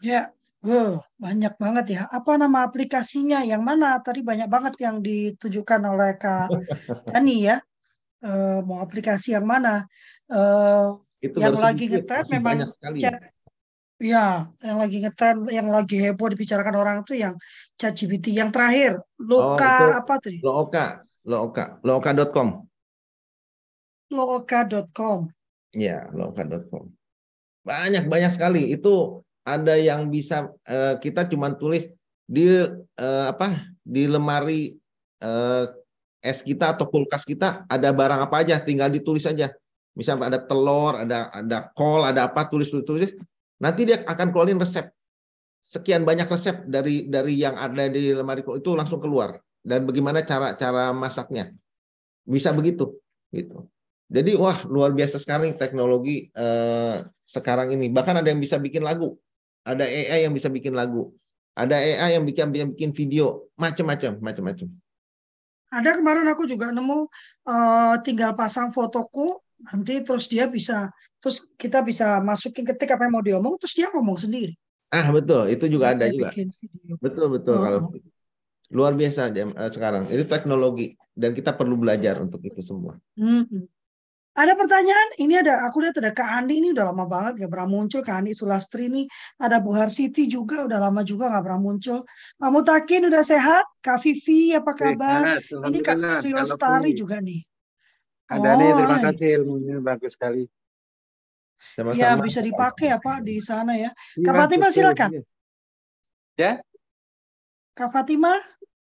[0.04, 2.02] Ya, wow, banyak banget ya.
[2.12, 3.40] Apa nama aplikasinya?
[3.40, 3.96] Yang mana?
[4.04, 6.52] Tadi banyak banget yang ditujukan oleh Kak
[7.08, 7.64] Dani ya.
[8.20, 9.88] Uh, mau aplikasi yang mana?
[11.24, 12.68] Itu yang lagi ngetren memang
[13.00, 13.32] chat
[14.04, 17.40] Ya, yang lagi ngetren, yang lagi heboh dibicarakan orang itu yang
[17.80, 18.36] ChatGPT.
[18.36, 20.36] Yang terakhir, Loka oh, apa tuh?
[20.44, 20.86] Loka,
[21.24, 22.68] Loka, Loka.com.
[24.12, 25.32] Loka.com.
[25.72, 26.92] Ya, Loka.com.
[27.64, 28.76] Banyak banyak sekali.
[28.76, 31.88] Itu ada yang bisa uh, kita cuma tulis
[32.28, 32.60] di
[33.00, 34.76] uh, apa di lemari
[35.24, 35.72] uh,
[36.20, 39.48] es kita atau kulkas kita ada barang apa aja, tinggal ditulis aja.
[39.96, 43.12] Misalnya ada telur, ada ada kol, ada apa tulis tulis tulis
[43.62, 44.90] Nanti dia akan keluarin resep.
[45.64, 50.54] Sekian banyak resep dari dari yang ada di lemari itu langsung keluar dan bagaimana cara
[50.60, 51.56] cara masaknya.
[52.28, 53.00] Bisa begitu
[53.32, 53.68] gitu.
[54.12, 57.90] Jadi wah luar biasa sekali teknologi eh, sekarang ini.
[57.90, 59.16] Bahkan ada yang bisa bikin lagu.
[59.64, 61.16] Ada AI yang bisa bikin lagu.
[61.56, 64.68] Ada AI yang bikin bikin, bikin video, macam-macam, macam-macam.
[65.74, 67.10] Ada kemarin aku juga nemu
[67.50, 73.16] uh, tinggal pasang fotoku, nanti terus dia bisa terus kita bisa masukin ketik apa yang
[73.16, 74.60] mau diomong terus dia ngomong sendiri.
[74.92, 75.48] Ah betul.
[75.48, 76.36] Itu juga ada juga.
[77.00, 77.58] betul betul.
[77.58, 77.64] Oh.
[77.64, 77.80] kalau
[78.76, 80.12] luar biasa uh, sekarang.
[80.12, 81.00] Itu teknologi.
[81.16, 83.00] Dan kita perlu belajar untuk itu semua.
[83.16, 83.70] Hmm.
[84.34, 85.14] ada pertanyaan?
[85.22, 88.02] Ini ada aku lihat ada Kak Andi ini udah lama banget gak pernah muncul.
[88.02, 89.06] Kak Andi Sulastri ini
[89.38, 92.02] ada Bu Harsiti juga udah lama juga gak pernah muncul.
[92.42, 93.66] Pak Mutakin udah sehat?
[93.78, 97.46] Kak Vivi apa kabar sehat, ini Kak Sri Lestari juga nih.
[98.26, 100.50] Ada oh, nih terima kasih ilmunya bagus sekali
[101.76, 102.02] sama-sama.
[102.02, 103.92] Ya bisa dipakai ya Pak di sana ya.
[104.18, 105.10] ya Kak Fatima silakan.
[106.38, 106.52] Ya.
[107.74, 108.34] Kak Fatima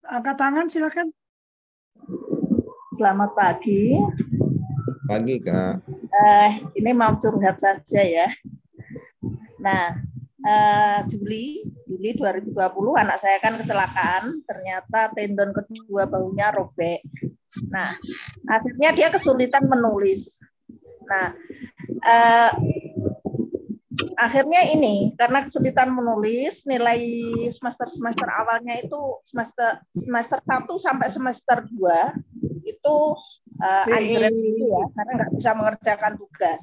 [0.04, 1.08] angkat tangan silakan.
[2.96, 3.96] Selamat pagi.
[5.06, 5.74] Pagi Kak.
[6.10, 6.50] Uh,
[6.80, 8.28] ini mau curhat saja ya.
[9.60, 10.00] Nah,
[10.46, 12.58] uh, Juli Juli 2020
[12.98, 17.00] anak saya kan kecelakaan, ternyata tendon kedua baunya robek.
[17.72, 17.94] Nah,
[18.50, 20.42] akhirnya dia kesulitan menulis.
[21.06, 21.32] Nah,
[22.06, 22.52] uh,
[24.16, 27.02] akhirnya ini karena kesulitan menulis nilai
[27.52, 32.98] semester semester awalnya itu semester semester 1 sampai semester 2 itu
[33.62, 36.62] uh, anjret itu ya karena nggak bisa mengerjakan tugas.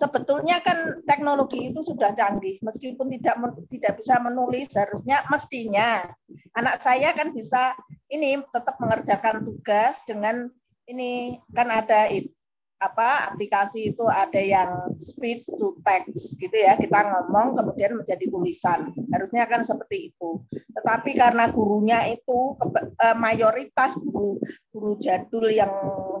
[0.00, 3.36] Sebetulnya kan teknologi itu sudah canggih meskipun tidak
[3.68, 6.08] tidak bisa menulis harusnya mestinya
[6.56, 7.76] anak saya kan bisa
[8.08, 10.48] ini tetap mengerjakan tugas dengan
[10.88, 12.32] ini kan ada itu
[12.78, 18.94] apa aplikasi itu ada yang speech to text gitu ya kita ngomong kemudian menjadi tulisan.
[19.10, 20.46] Harusnya kan seperti itu.
[20.54, 22.54] Tetapi karena gurunya itu
[23.02, 24.38] eh, mayoritas guru
[24.70, 25.70] guru jadul yang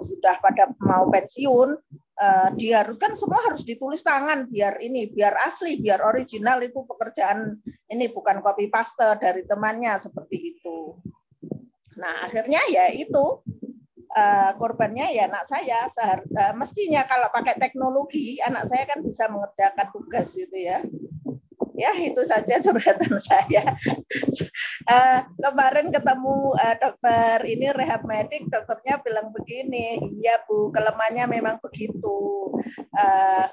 [0.02, 1.78] sudah pada mau pensiun
[2.18, 7.54] eh, diharuskan semua harus ditulis tangan biar ini biar asli biar original itu pekerjaan
[7.86, 10.98] ini bukan copy paste dari temannya seperti itu.
[12.02, 13.46] Nah akhirnya ya itu
[14.18, 19.30] uh, korbannya ya anak saya sehar, uh, mestinya kalau pakai teknologi anak saya kan bisa
[19.30, 20.82] mengerjakan tugas gitu ya.
[21.78, 23.78] Ya itu saja curhatan saya.
[24.82, 31.62] Uh, kemarin ketemu uh, dokter ini rehab medik dokternya bilang begini iya bu kelemahannya memang
[31.62, 32.50] begitu.
[32.90, 33.46] Uh,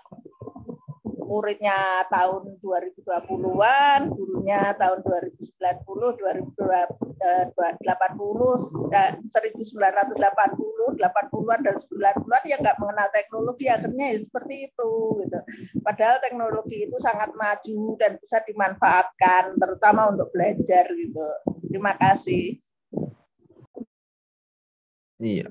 [1.25, 7.17] muridnya tahun 2020-an, gurunya tahun 2090, 2080,
[9.27, 14.91] 1980, 80-an dan 90-an yang nggak mengenal teknologi akhirnya ya seperti itu
[15.25, 15.39] gitu.
[15.81, 21.27] Padahal teknologi itu sangat maju dan bisa dimanfaatkan terutama untuk belajar gitu.
[21.67, 22.61] Terima kasih.
[25.19, 25.49] Iya.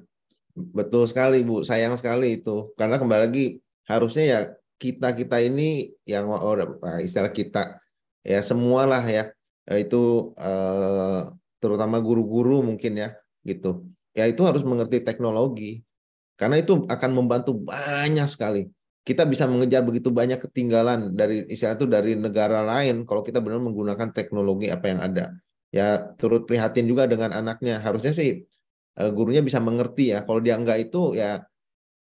[0.54, 2.70] Betul sekali Bu, sayang sekali itu.
[2.78, 3.58] Karena kembali lagi
[3.90, 4.40] harusnya ya
[4.84, 7.80] kita kita ini yang nah, istilah kita
[8.20, 9.32] ya semualah ya
[9.80, 11.20] itu eh,
[11.60, 13.08] terutama guru-guru mungkin ya
[13.48, 15.80] gitu ya itu harus mengerti teknologi
[16.34, 18.66] Karena itu akan membantu banyak sekali.
[19.06, 23.62] Kita bisa mengejar begitu banyak ketinggalan dari istilah itu dari negara lain kalau kita benar
[23.62, 25.24] menggunakan teknologi apa yang ada.
[25.70, 27.78] Ya turut prihatin juga dengan anaknya.
[27.78, 28.42] Harusnya sih
[28.98, 30.26] eh, gurunya bisa mengerti ya.
[30.26, 31.46] Kalau dia enggak itu ya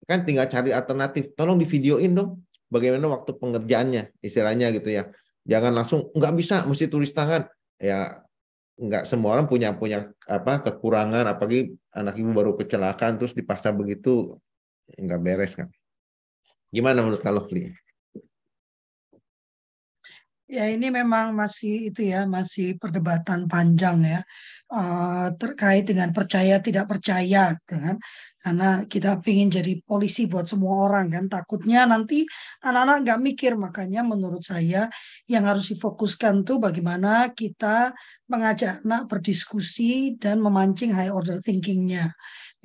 [0.07, 1.35] kan tinggal cari alternatif.
[1.35, 2.42] Tolong di videoin dong
[2.73, 5.03] bagaimana waktu pengerjaannya istilahnya gitu ya.
[5.45, 7.45] Jangan langsung nggak bisa mesti tulis tangan.
[7.77, 8.25] Ya
[8.73, 14.41] nggak semua orang punya punya apa kekurangan apalagi anak ibu baru kecelakaan terus dipaksa begitu
[14.97, 15.69] nggak beres kan
[16.73, 17.69] gimana menurut kalau Fli?
[20.49, 24.19] Ya ini memang masih itu ya masih perdebatan panjang ya
[24.69, 27.97] uh, terkait dengan percaya tidak percaya gitu kan
[28.43, 31.25] karena kita ingin jadi polisi buat semua orang kan.
[31.31, 32.27] Takutnya nanti
[32.59, 33.51] anak-anak nggak mikir.
[33.55, 34.91] Makanya menurut saya
[35.31, 37.95] yang harus difokuskan tuh bagaimana kita
[38.27, 42.11] mengajak anak berdiskusi dan memancing high order thinkingnya.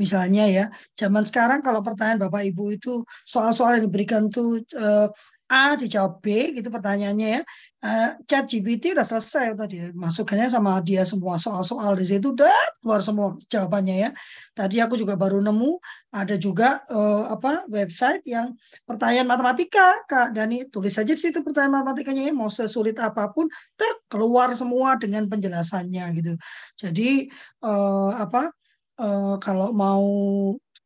[0.02, 0.64] Misalnya ya
[0.98, 5.10] zaman sekarang kalau pertanyaan bapak ibu itu soal-soal yang diberikan tuh uh,
[5.49, 7.42] A dijawab B gitu pertanyaannya ya.
[7.78, 12.53] Uh, chat GPT udah selesai tadi masukannya sama dia semua soal-soal di situ udah
[12.84, 14.11] keluar semua jawabannya ya.
[14.53, 15.80] Tadi aku juga baru nemu
[16.12, 18.53] ada juga uh, apa website yang
[18.84, 23.49] pertanyaan matematika Kak Dani tulis saja di situ pertanyaan matematikanya ya mau sesulit apa pun
[23.72, 26.32] tak keluar semua dengan penjelasannya gitu.
[26.76, 27.24] Jadi
[27.64, 28.53] uh, apa
[29.01, 30.05] uh, kalau mau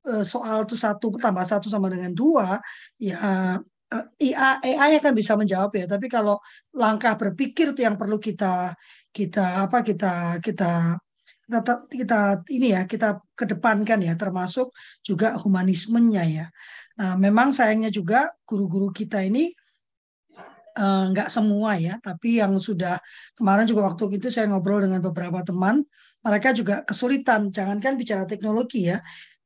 [0.02, 2.58] soal itu satu tambah satu sama dengan dua
[2.98, 4.32] ya AI,
[4.64, 6.40] eh, AI akan bisa menjawab ya, tapi kalau
[6.72, 8.72] langkah berpikir itu yang perlu kita
[9.12, 10.96] kita apa kita kita
[11.42, 14.72] kita, kita ini ya kita kedepankan ya termasuk
[15.04, 16.46] juga humanismenya ya.
[16.96, 19.52] Nah, memang sayangnya juga guru-guru kita ini
[20.76, 23.00] uh, nggak semua ya, tapi yang sudah
[23.36, 25.84] kemarin juga waktu itu saya ngobrol dengan beberapa teman,
[26.24, 27.52] mereka juga kesulitan.
[27.52, 29.00] Jangankan bicara teknologi ya,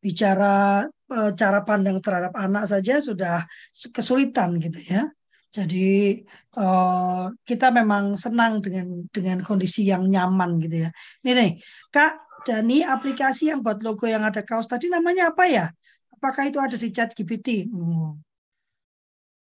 [0.07, 3.47] bicara Eh, cara pandang terhadap anak saja sudah
[3.95, 5.07] kesulitan gitu ya.
[5.55, 6.19] Jadi
[6.59, 10.91] uh, kita memang senang dengan dengan kondisi yang nyaman gitu ya.
[11.23, 11.51] Ini nih,
[11.95, 15.71] Kak Dani, aplikasi yang buat logo yang ada kaos tadi namanya apa ya?
[16.11, 17.71] Apakah itu ada di chat GPT?
[17.71, 18.19] Hmm.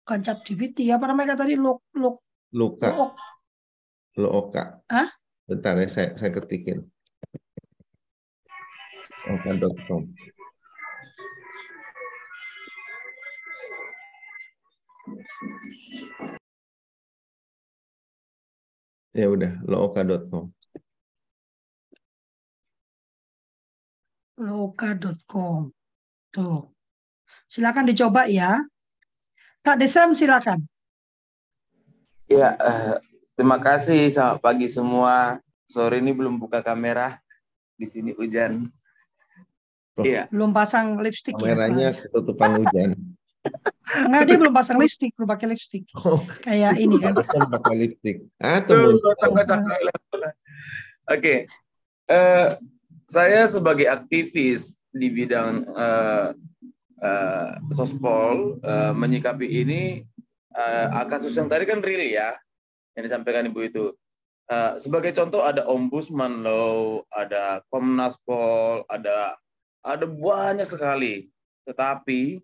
[0.04, 1.56] Bukan chat GPT, apa namanya tadi?
[1.56, 2.20] Luk, luk,
[2.52, 2.92] Luka.
[2.92, 3.16] Luk.
[4.20, 4.84] Luka.
[4.92, 5.08] Hah?
[5.48, 6.84] Bentar ya, saya, saya ketikin.
[9.32, 10.12] Oka.com.
[19.18, 20.54] Ya udah, looka.com.
[24.38, 25.74] Loka.com.
[26.30, 26.70] Tuh.
[27.50, 28.62] Silakan dicoba ya.
[29.66, 30.62] Kak Desam silakan.
[32.30, 33.02] Ya, uh,
[33.34, 34.06] terima kasih.
[34.14, 35.42] Selamat pagi semua.
[35.66, 37.18] Sore ini belum buka kamera.
[37.74, 38.70] Di sini hujan.
[39.98, 40.30] Iya.
[40.30, 42.02] Belum pasang lipstick Kameranya ya.
[42.06, 43.17] ketutupan hujan.
[43.88, 45.84] Enggak, dia belum pasang lipstick, belum pakai lipstick.
[45.96, 46.22] Oh.
[46.44, 47.16] Kayak ini kan.
[47.16, 48.28] Pasang pakai lipstick.
[48.44, 48.60] Ah.
[51.08, 51.48] Oke.
[52.08, 52.56] Uh,
[53.08, 56.36] saya sebagai aktivis di bidang uh,
[57.00, 60.04] uh, sospol uh, menyikapi ini
[60.56, 62.36] uh, kasus yang tadi kan real ya
[62.96, 63.86] yang disampaikan ibu itu.
[64.48, 69.36] Uh, sebagai contoh ada ombudsman law, ada Komnas Pol, ada
[69.84, 71.28] ada banyak sekali.
[71.68, 72.40] Tetapi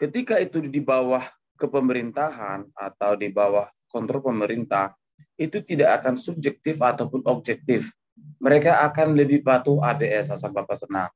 [0.00, 1.20] ketika itu di bawah
[1.60, 4.96] kepemerintahan atau di bawah kontrol pemerintah,
[5.36, 7.92] itu tidak akan subjektif ataupun objektif.
[8.40, 11.12] Mereka akan lebih patuh ABS asal Bapak senang.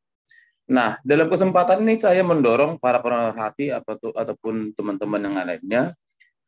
[0.69, 5.83] Nah, dalam kesempatan ini saya mendorong para pemerhati ataupun teman-teman yang lainnya,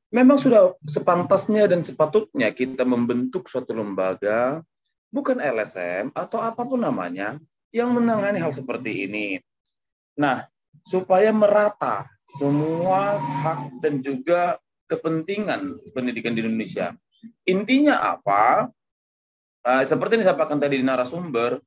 [0.09, 4.65] memang sudah sepantasnya dan sepatutnya kita membentuk suatu lembaga,
[5.13, 7.37] bukan LSM atau apa pun namanya,
[7.73, 9.37] yang menangani hal seperti ini.
[10.17, 10.49] Nah,
[10.81, 14.59] supaya merata semua hak dan juga
[14.91, 16.93] kepentingan pendidikan di Indonesia.
[17.47, 18.71] Intinya apa?
[19.67, 21.59] Uh, seperti yang disampaikan tadi di narasumber,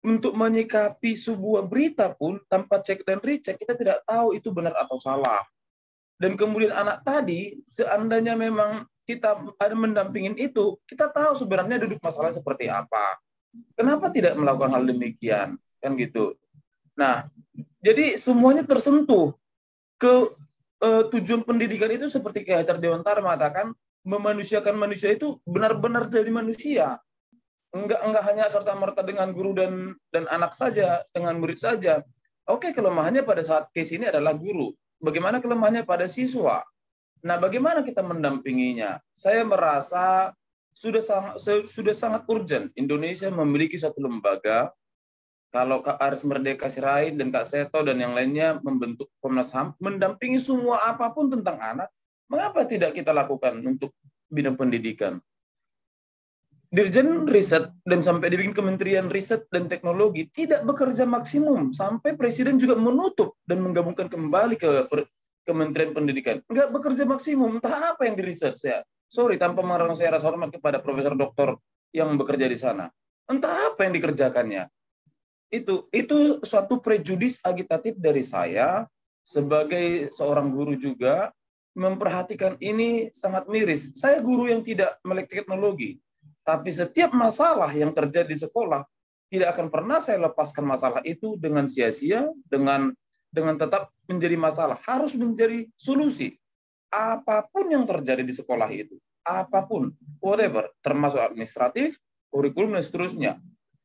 [0.00, 4.96] untuk menyikapi sebuah berita pun tanpa cek dan recheck, kita tidak tahu itu benar atau
[4.96, 5.44] salah.
[6.16, 12.32] Dan kemudian anak tadi, seandainya memang kita ada mendampingin itu, kita tahu sebenarnya duduk masalah
[12.32, 13.18] seperti apa.
[13.74, 15.58] Kenapa tidak melakukan hal demikian?
[15.82, 16.38] Kan gitu.
[16.94, 17.26] Nah,
[17.80, 19.34] jadi semuanya tersentuh
[20.00, 20.14] ke
[20.80, 26.96] uh, tujuan pendidikan itu seperti kayak Hajar Dewantara mengatakan memanusiakan manusia itu benar-benar jadi manusia.
[27.70, 32.00] Enggak enggak hanya serta merta dengan guru dan dan anak saja, dengan murid saja.
[32.48, 34.74] Oke, kelemahannya pada saat case ini adalah guru.
[34.98, 36.64] Bagaimana kelemahannya pada siswa?
[37.20, 38.98] Nah, bagaimana kita mendampinginya?
[39.12, 40.32] Saya merasa
[40.74, 41.34] sudah sangat
[41.68, 44.72] sudah sangat urgent Indonesia memiliki satu lembaga
[45.50, 50.38] kalau Kak Aris Merdeka Sirait dan Kak Seto dan yang lainnya membentuk Komnas HAM, mendampingi
[50.38, 51.90] semua apa pun tentang anak,
[52.30, 53.90] mengapa tidak kita lakukan untuk
[54.30, 55.18] bidang pendidikan?
[56.70, 62.78] Dirjen Riset dan sampai dibikin Kementerian Riset dan Teknologi tidak bekerja maksimum sampai Presiden juga
[62.78, 64.86] menutup dan menggabungkan kembali ke
[65.42, 66.38] Kementerian Pendidikan.
[66.46, 68.86] Enggak bekerja maksimum, entah apa yang diriset saya.
[69.10, 71.58] Sorry, tanpa mengarang saya rasa hormat kepada Profesor Doktor
[71.90, 72.86] yang bekerja di sana.
[73.26, 74.70] Entah apa yang dikerjakannya
[75.50, 78.86] itu itu suatu prejudis agitatif dari saya
[79.26, 81.34] sebagai seorang guru juga
[81.74, 83.94] memperhatikan ini sangat miris.
[83.94, 85.98] Saya guru yang tidak melek teknologi,
[86.42, 88.82] tapi setiap masalah yang terjadi di sekolah
[89.30, 92.90] tidak akan pernah saya lepaskan masalah itu dengan sia-sia, dengan
[93.30, 96.34] dengan tetap menjadi masalah, harus menjadi solusi.
[96.90, 101.94] Apa pun yang terjadi di sekolah itu, apa pun, whatever, termasuk administratif,
[102.34, 103.32] kurikulum dan seterusnya,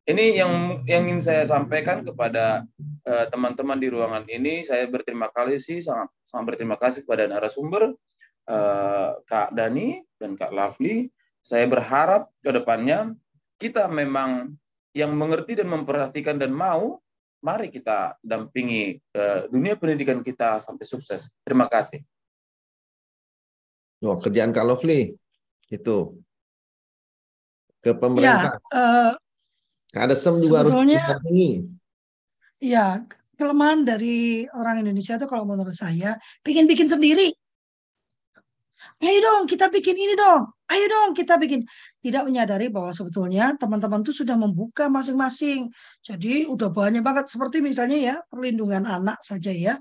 [0.06, 2.62] ini yang yang ingin saya sampaikan kepada
[3.06, 4.62] eh, teman-teman uh, di ruangan ini.
[4.62, 7.97] Saya berterima kasih sih sangat sangat berterima kasih kepada narasumber
[8.45, 11.10] uh, Kak Dani dan Kak Lovely.
[11.41, 13.18] Saya berharap ke depannya
[13.58, 14.53] kita memang
[14.93, 17.01] yang mengerti dan memperhatikan dan mau,
[17.41, 21.34] mari kita dampingi uh, dunia pendidikan kita sampai sukses.
[21.41, 22.06] Terima kasih.
[24.06, 25.18] Oh, kerjaan Kak Lovely
[25.74, 25.97] itu
[27.82, 28.58] ke pemerintah.
[28.70, 29.12] Ya, uh,
[30.00, 30.74] ada sem juga harus
[31.24, 31.64] tinggi.
[32.60, 37.32] Iya, kelemahan dari orang Indonesia itu kalau menurut saya bikin-bikin sendiri.
[39.04, 40.56] Ayo dong, kita bikin ini dong.
[40.72, 41.68] Ayo dong, kita bikin.
[42.00, 45.68] Tidak menyadari bahwa sebetulnya teman-teman itu sudah membuka masing-masing.
[46.00, 47.28] Jadi udah banyak banget.
[47.28, 49.76] Seperti misalnya ya, perlindungan anak saja ya.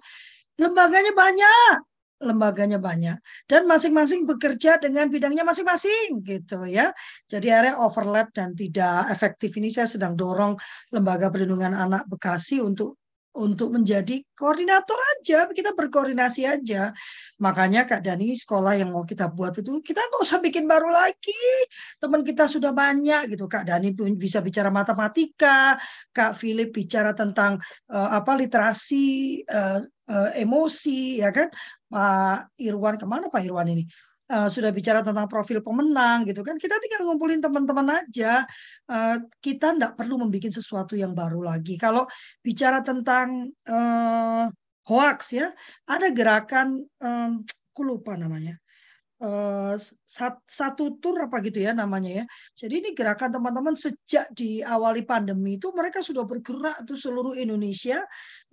[0.59, 3.19] Lembaganya banyak lembaganya banyak
[3.51, 6.95] dan masing-masing bekerja dengan bidangnya masing-masing gitu ya.
[7.27, 10.55] Jadi area overlap dan tidak efektif ini saya sedang dorong
[10.95, 13.03] lembaga perlindungan anak Bekasi untuk
[13.35, 16.95] untuk menjadi koordinator aja, kita berkoordinasi aja.
[17.43, 21.35] Makanya Kak Dani sekolah yang mau kita buat itu kita nggak usah bikin baru lagi.
[21.99, 23.51] Teman kita sudah banyak gitu.
[23.51, 25.75] Kak Dani bisa bicara matematika,
[26.15, 27.59] Kak Philip bicara tentang
[27.91, 31.51] uh, apa literasi uh, uh, emosi ya kan.
[31.95, 33.87] Pak Irwan ke mana Pak Irwan ini?
[34.25, 36.59] Uh, sudah bicara tentang profil pemenang gitu kan.
[36.59, 38.43] Kita tinggal ngumpulin teman-teman aja.
[38.91, 41.79] Uh, kita tidak perlu membuat sesuatu yang baru lagi.
[41.79, 42.11] Kalau
[42.43, 44.51] bicara tentang uh,
[44.85, 45.49] hoax ya
[45.89, 47.41] ada gerakan um,
[47.73, 48.61] aku lupa namanya
[50.45, 52.25] satu tur apa gitu ya namanya ya.
[52.59, 58.03] Jadi ini gerakan teman-teman sejak diawali pandemi itu mereka sudah bergerak tuh seluruh Indonesia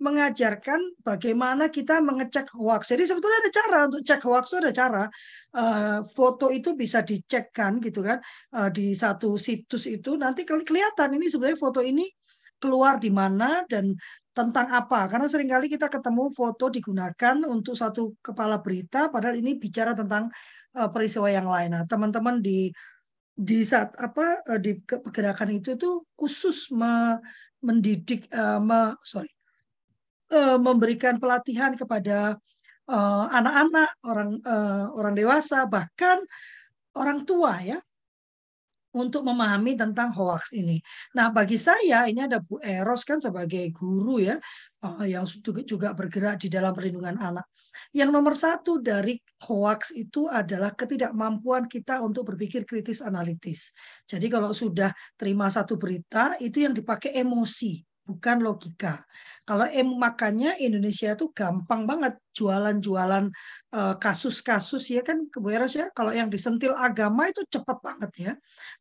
[0.00, 2.94] mengajarkan bagaimana kita mengecek hoax.
[2.94, 5.04] Jadi sebetulnya ada cara untuk cek hoax ada cara.
[5.52, 8.16] Uh, foto itu bisa dicekkan gitu kan
[8.56, 12.08] uh, di satu situs itu nanti kelihatan ini sebenarnya foto ini
[12.56, 13.92] keluar di mana dan
[14.32, 15.06] tentang apa?
[15.12, 20.32] Karena sering kali kita ketemu foto digunakan untuk satu kepala berita padahal ini bicara tentang
[20.76, 21.76] uh, peristiwa yang lain.
[21.76, 22.72] Nah teman-teman di
[23.32, 27.20] di saat apa uh, di pergerakan itu tuh khusus me,
[27.60, 29.32] mendidik uh, me, sorry
[30.32, 32.40] uh, memberikan pelatihan kepada
[33.32, 36.18] anak-anak uh, orang uh, orang dewasa bahkan
[36.98, 37.78] orang tua ya
[38.92, 40.80] untuk memahami tentang hoax ini.
[41.16, 44.36] Nah, bagi saya ini ada Bu Eros kan sebagai guru ya
[44.84, 45.24] eh, yang
[45.64, 47.48] juga bergerak di dalam perlindungan anak.
[47.96, 49.16] Yang nomor satu dari
[49.48, 53.72] hoax itu adalah ketidakmampuan kita untuk berpikir kritis analitis.
[54.04, 59.06] Jadi kalau sudah terima satu berita itu yang dipakai emosi bukan logika.
[59.42, 63.24] Kalau em makanya Indonesia itu gampang banget jualan-jualan
[63.74, 65.86] eh, kasus-kasus ya kan keberes ya.
[65.94, 68.32] Kalau yang disentil agama itu cepat banget ya.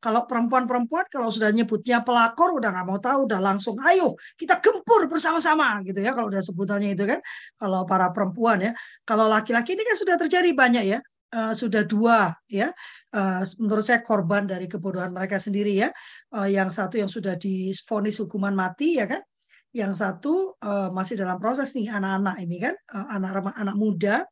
[0.02, 5.06] Kalau perempuan-perempuan kalau sudah nyebutnya pelakor udah nggak mau tahu udah langsung ayo kita gempur
[5.10, 7.20] bersama-sama gitu ya kalau udah sebutannya itu kan.
[7.58, 8.72] Kalau para perempuan ya.
[9.06, 11.00] Kalau laki-laki ini kan sudah terjadi banyak ya.
[11.32, 12.76] Uh, sudah dua ya.
[13.16, 15.90] Uh, menurut saya korban dari kebodohan mereka sendiri ya.
[16.28, 19.24] Uh, yang satu yang sudah difonis hukuman mati ya kan.
[19.72, 22.76] Yang satu uh, masih dalam proses nih anak-anak ini kan.
[22.92, 24.28] Uh, anak anak muda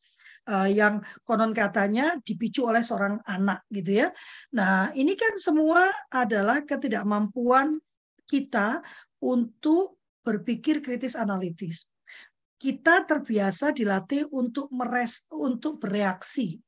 [0.52, 4.08] uh, yang konon katanya dipicu oleh seorang anak gitu ya.
[4.58, 7.78] Nah ini kan semua adalah ketidakmampuan
[8.26, 8.84] kita
[9.24, 11.88] untuk berpikir kritis analitis.
[12.60, 16.60] Kita terbiasa dilatih untuk meres untuk bereaksi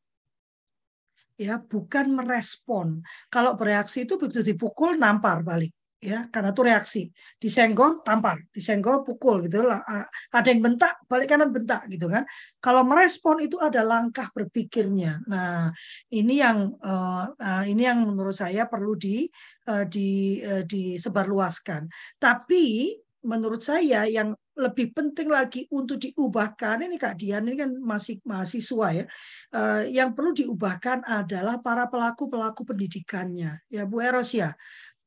[1.41, 3.01] ya bukan merespon.
[3.33, 6.29] Kalau bereaksi itu begitu dipukul nampar balik ya.
[6.29, 7.01] Karena itu reaksi.
[7.41, 8.37] Disenggol tampar.
[8.53, 9.65] Disenggol pukul gitu.
[9.65, 9.81] Lah
[10.29, 12.29] ada yang bentak balik kanan bentak gitu kan.
[12.61, 15.25] Kalau merespon itu ada langkah berpikirnya.
[15.25, 15.73] Nah
[16.13, 17.25] ini yang uh,
[17.65, 19.25] ini yang menurut saya perlu di
[19.65, 21.89] uh, di uh, disebarluaskan.
[22.21, 22.93] Tapi
[23.25, 26.85] menurut saya yang lebih penting lagi untuk diubahkan.
[26.85, 29.05] Ini Kak Dian ini kan masih mahasiswa ya.
[29.49, 33.57] Uh, yang perlu diubahkan adalah para pelaku pelaku pendidikannya.
[33.73, 34.53] Ya Bu Eros ya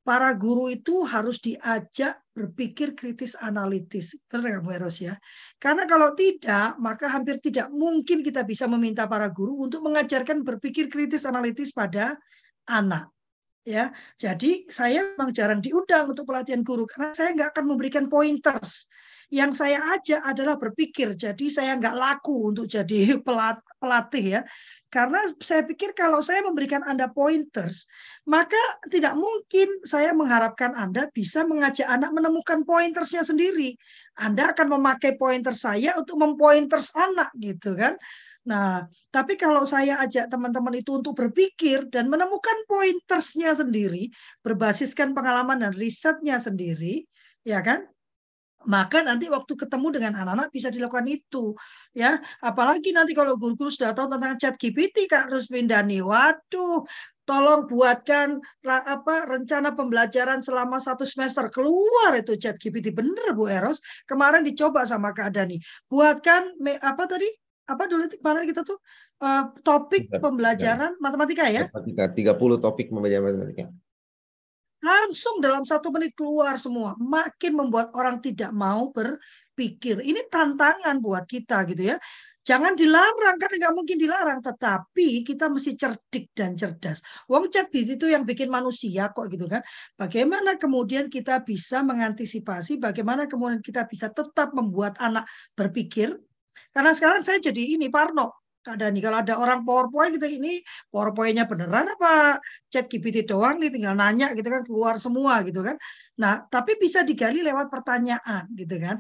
[0.04, 4.12] para guru itu harus diajak berpikir kritis analitis.
[4.28, 5.16] Benar Bu Eros ya?
[5.56, 10.92] Karena kalau tidak maka hampir tidak mungkin kita bisa meminta para guru untuk mengajarkan berpikir
[10.92, 12.20] kritis analitis pada
[12.68, 13.08] anak.
[13.64, 18.92] Ya jadi saya memang jarang diundang untuk pelatihan guru karena saya nggak akan memberikan pointers
[19.34, 21.18] yang saya ajak adalah berpikir.
[21.18, 23.18] Jadi saya nggak laku untuk jadi
[23.82, 24.40] pelatih ya.
[24.86, 27.90] Karena saya pikir kalau saya memberikan anda pointers
[28.30, 28.56] maka
[28.86, 33.74] tidak mungkin saya mengharapkan anda bisa mengajak anak menemukan pointersnya sendiri.
[34.14, 37.98] Anda akan memakai pointer saya untuk mempointers anak gitu kan?
[38.44, 44.12] Nah, tapi kalau saya ajak teman-teman itu untuk berpikir dan menemukan pointersnya sendiri,
[44.44, 47.08] berbasiskan pengalaman dan risetnya sendiri,
[47.40, 47.88] ya kan?
[48.66, 51.52] Maka nanti waktu ketemu dengan anak-anak bisa dilakukan itu,
[51.92, 52.18] ya.
[52.40, 56.84] Apalagi nanti kalau guru-guru sudah tahu tentang chat GPT, Kak Rusmindani, waduh,
[57.24, 61.48] tolong buatkan apa rencana pembelajaran selama satu semester.
[61.48, 63.80] Keluar itu chat GPT bener Bu Eros.
[64.04, 65.56] Kemarin dicoba sama Kak Dani
[65.88, 67.28] buatkan apa tadi?
[67.64, 68.76] Apa dulu kemarin kita tuh?
[69.24, 71.64] Uh, topik pembelajaran matematika ya?
[71.64, 73.64] Matematika, 30 topik pembelajaran matematika.
[74.84, 76.92] Langsung dalam satu menit keluar semua.
[77.00, 80.04] Makin membuat orang tidak mau berpikir.
[80.04, 81.96] Ini tantangan buat kita gitu ya.
[82.44, 84.44] Jangan dilarang, kan nggak mungkin dilarang.
[84.44, 87.00] Tetapi kita mesti cerdik dan cerdas.
[87.32, 89.64] Wong cerdik itu yang bikin manusia kok gitu kan.
[89.96, 95.24] Bagaimana kemudian kita bisa mengantisipasi, bagaimana kemudian kita bisa tetap membuat anak
[95.56, 96.12] berpikir,
[96.76, 98.43] karena sekarang saya jadi ini Parno.
[98.64, 102.40] Kak Dani, kalau ada orang PowerPoint gitu ini PowerPoint-nya beneran apa
[102.72, 105.76] chat GPT doang nih tinggal nanya gitu kan keluar semua gitu kan.
[106.16, 108.96] Nah, tapi bisa digali lewat pertanyaan gitu kan.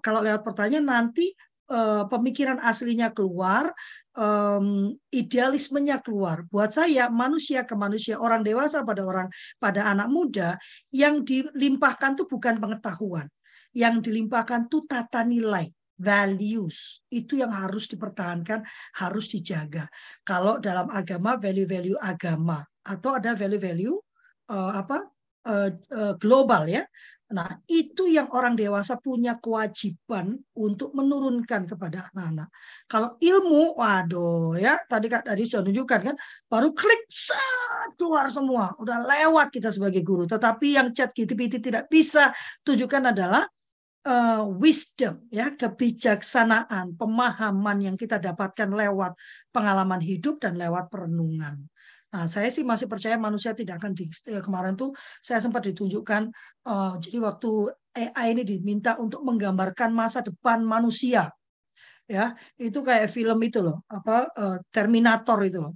[0.00, 1.28] Kalau lewat pertanyaan nanti
[1.68, 3.68] eh, pemikiran aslinya keluar,
[4.16, 6.48] um, idealismenya keluar.
[6.48, 9.28] Buat saya manusia ke manusia, orang dewasa pada orang
[9.60, 10.56] pada anak muda
[10.88, 13.28] yang dilimpahkan tuh bukan pengetahuan,
[13.76, 15.68] yang dilimpahkan tuh tata nilai
[16.02, 18.66] values itu yang harus dipertahankan,
[18.98, 19.86] harus dijaga.
[20.26, 23.94] Kalau dalam agama value-value agama atau ada value-value
[24.50, 25.06] uh, apa
[25.46, 26.82] uh, uh, global ya.
[27.32, 32.52] Nah, itu yang orang dewasa punya kewajiban untuk menurunkan kepada anak-anak.
[32.84, 38.76] Kalau ilmu, waduh ya, tadi Kak tadi sudah tunjukkan kan, baru klik saat keluar semua,
[38.76, 40.28] udah lewat kita sebagai guru.
[40.28, 43.48] Tetapi yang chat GPT tidak bisa tunjukkan adalah
[44.06, 49.14] uh, wisdom ya kebijaksanaan pemahaman yang kita dapatkan lewat
[49.54, 51.62] pengalaman hidup dan lewat perenungan.
[52.12, 54.92] Nah, saya sih masih percaya manusia tidak akan di, eh, kemarin tuh
[55.24, 56.28] saya sempat ditunjukkan
[56.68, 61.32] uh, jadi waktu AI ini diminta untuk menggambarkan masa depan manusia
[62.04, 65.72] ya itu kayak film itu loh apa uh, Terminator itu loh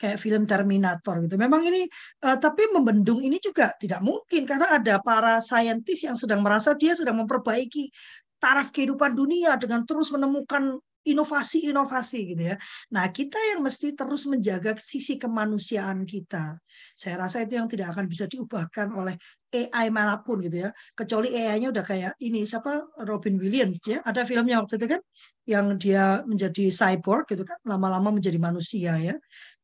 [0.00, 1.36] kayak film Terminator gitu.
[1.36, 1.84] Memang ini
[2.24, 6.96] uh, tapi membendung ini juga tidak mungkin karena ada para saintis yang sedang merasa dia
[6.96, 7.92] sedang memperbaiki
[8.40, 12.56] taraf kehidupan dunia dengan terus menemukan inovasi-inovasi gitu ya.
[12.92, 16.60] Nah, kita yang mesti terus menjaga sisi kemanusiaan kita.
[16.92, 19.16] Saya rasa itu yang tidak akan bisa diubahkan oleh
[19.50, 20.70] AI mana pun gitu ya.
[20.92, 24.04] Kecuali AI-nya udah kayak ini siapa Robin Williams ya.
[24.04, 25.00] Ada filmnya waktu itu kan
[25.48, 29.16] yang dia menjadi cyborg gitu kan, lama-lama menjadi manusia ya.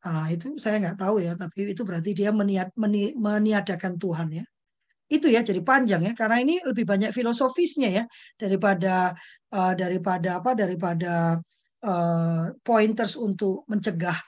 [0.07, 4.45] Nah, itu saya nggak tahu ya, tapi itu berarti dia meniat, meni, meniadakan Tuhan ya.
[5.11, 8.05] Itu ya jadi panjang ya, karena ini lebih banyak filosofisnya ya
[8.39, 9.15] daripada
[9.51, 11.43] uh, daripada apa daripada
[11.83, 14.19] uh, pointers untuk mencegah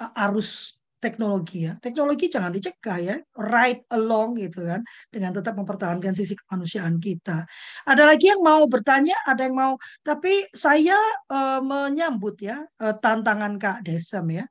[0.00, 1.76] uh, arus teknologi ya.
[1.84, 4.80] Teknologi jangan dicegah ya, right along gitu kan,
[5.12, 7.44] dengan tetap mempertahankan sisi kemanusiaan kita.
[7.84, 10.96] Ada lagi yang mau bertanya, ada yang mau, tapi saya
[11.28, 14.44] uh, menyambut ya uh, tantangan Kak Desem ya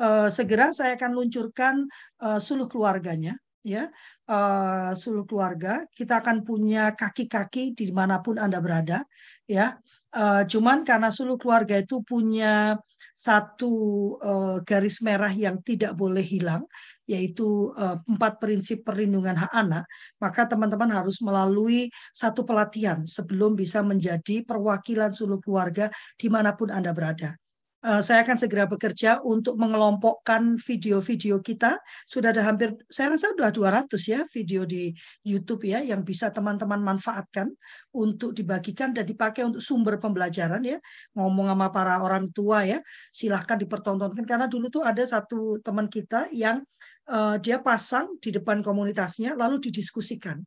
[0.00, 1.84] uh, segera saya akan luncurkan
[2.22, 3.88] uh, suluh keluarganya ya.
[4.24, 9.04] Uh, suluh keluarga kita akan punya kaki-kaki di mana pun anda berada
[9.44, 9.76] ya.
[10.14, 12.78] Uh, cuman karena suluh keluarga itu punya
[13.14, 13.72] satu
[14.18, 16.66] uh, garis merah yang tidak boleh hilang
[17.06, 19.84] yaitu uh, empat prinsip perlindungan hak anak
[20.18, 26.74] maka teman-teman harus melalui satu pelatihan sebelum bisa menjadi perwakilan suluh keluarga di mana pun
[26.74, 27.34] anda berada.
[27.34, 27.43] Eh,
[27.84, 31.76] saya akan segera bekerja untuk mengelompokkan video-video kita.
[32.08, 34.88] Sudah ada hampir, saya rasa sudah 200 ya video di
[35.20, 37.52] YouTube ya yang bisa teman-teman manfaatkan
[37.92, 40.80] untuk dibagikan dan dipakai untuk sumber pembelajaran ya.
[41.12, 42.80] Ngomong sama para orang tua ya,
[43.12, 46.64] silahkan dipertontonkan karena dulu tuh ada satu teman kita yang
[47.12, 50.40] uh, dia pasang di depan komunitasnya lalu didiskusikan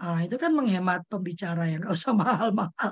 [0.00, 2.90] Ah, itu kan menghemat pembicara yang nggak usah mahal-mahal.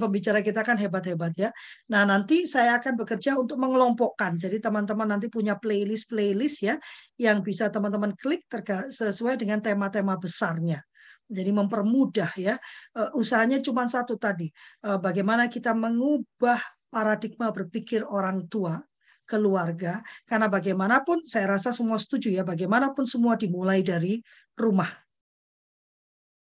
[0.00, 1.52] Pembicara kita kan hebat-hebat ya.
[1.92, 4.40] Nah nanti saya akan bekerja untuk mengelompokkan.
[4.40, 6.80] Jadi teman-teman nanti punya playlist-playlist ya
[7.20, 8.48] yang bisa teman-teman klik
[8.88, 10.80] sesuai dengan tema-tema besarnya.
[11.28, 12.56] Jadi mempermudah ya.
[12.96, 14.48] Eh, usahanya cuma satu tadi.
[14.88, 18.80] Eh, bagaimana kita mengubah paradigma berpikir orang tua
[19.28, 24.22] keluarga karena bagaimanapun saya rasa semua setuju ya bagaimanapun semua dimulai dari
[24.54, 25.05] rumah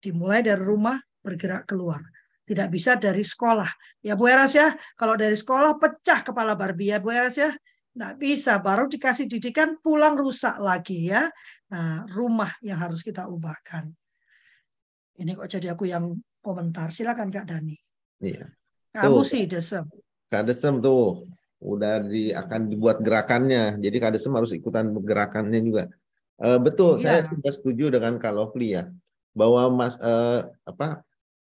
[0.02, 2.02] dimulai dari rumah bergerak keluar.
[2.42, 3.70] Tidak bisa dari sekolah.
[4.02, 4.74] Ya Bu Eras ya.
[4.98, 7.54] Kalau dari sekolah pecah kepala Barbie ya Bu Eras ya.
[7.94, 8.58] Nggak bisa.
[8.58, 11.30] Baru dikasih didikan pulang rusak lagi ya.
[11.70, 13.86] Nah rumah yang harus kita ubahkan.
[15.22, 16.90] Ini kok jadi aku yang komentar.
[16.90, 17.78] Silakan Kak Dani.
[18.18, 18.50] Iya.
[18.92, 19.86] Kamu tuh, sih Desem.
[20.26, 21.30] Kak Desem tuh.
[21.62, 23.78] Udah di akan dibuat gerakannya.
[23.78, 25.86] Jadi Kadesem harus ikutan gerakannya juga.
[26.42, 27.22] Uh, betul, iya.
[27.22, 28.90] saya sudah setuju dengan Kak Lovely ya
[29.32, 31.00] bahwa mas uh, apa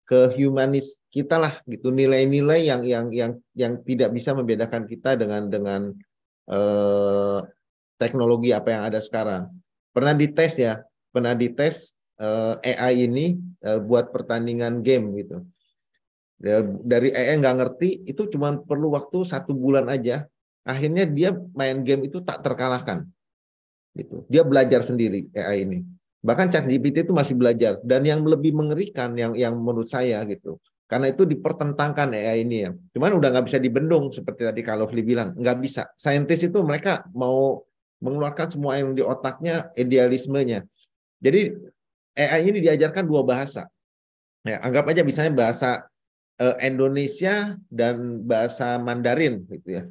[0.03, 5.47] ke humanis kita lah gitu nilai-nilai yang yang yang yang tidak bisa membedakan kita dengan
[5.47, 5.81] dengan
[6.51, 7.39] uh,
[7.99, 9.47] teknologi apa yang ada sekarang.
[9.95, 15.43] Pernah dites ya, pernah dites uh, AI ini uh, buat pertandingan game gitu
[16.83, 20.27] dari EE nggak ngerti itu cuma perlu waktu satu bulan aja.
[20.63, 23.07] Akhirnya dia main game itu tak terkalahkan.
[23.95, 24.27] Gitu.
[24.27, 25.79] Dia belajar sendiri AI ini.
[26.23, 27.83] Bahkan ChatGPT itu masih belajar.
[27.83, 30.55] Dan yang lebih mengerikan yang yang menurut saya gitu.
[30.87, 32.71] Karena itu dipertentangkan AI ini ya.
[32.95, 35.35] Cuman udah nggak bisa dibendung seperti tadi kalau Fli bilang.
[35.35, 35.83] Nggak bisa.
[35.99, 37.67] Saintis itu mereka mau
[37.99, 40.63] mengeluarkan semua yang di otaknya, idealismenya.
[41.19, 41.55] Jadi
[42.15, 43.67] AI ini diajarkan dua bahasa.
[44.43, 45.87] Ya, anggap aja misalnya bahasa
[46.39, 49.83] uh, Indonesia dan bahasa Mandarin gitu ya.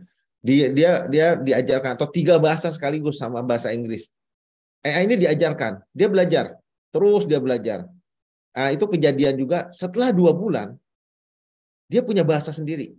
[0.43, 4.13] Dia dia dia diajarkan atau tiga bahasa sekaligus sama bahasa Inggris.
[4.83, 6.59] AI ini diajarkan, dia belajar,
[6.91, 7.87] terus dia belajar.
[8.53, 10.75] Nah, itu kejadian juga setelah dua bulan,
[11.87, 12.93] dia punya bahasa sendiri.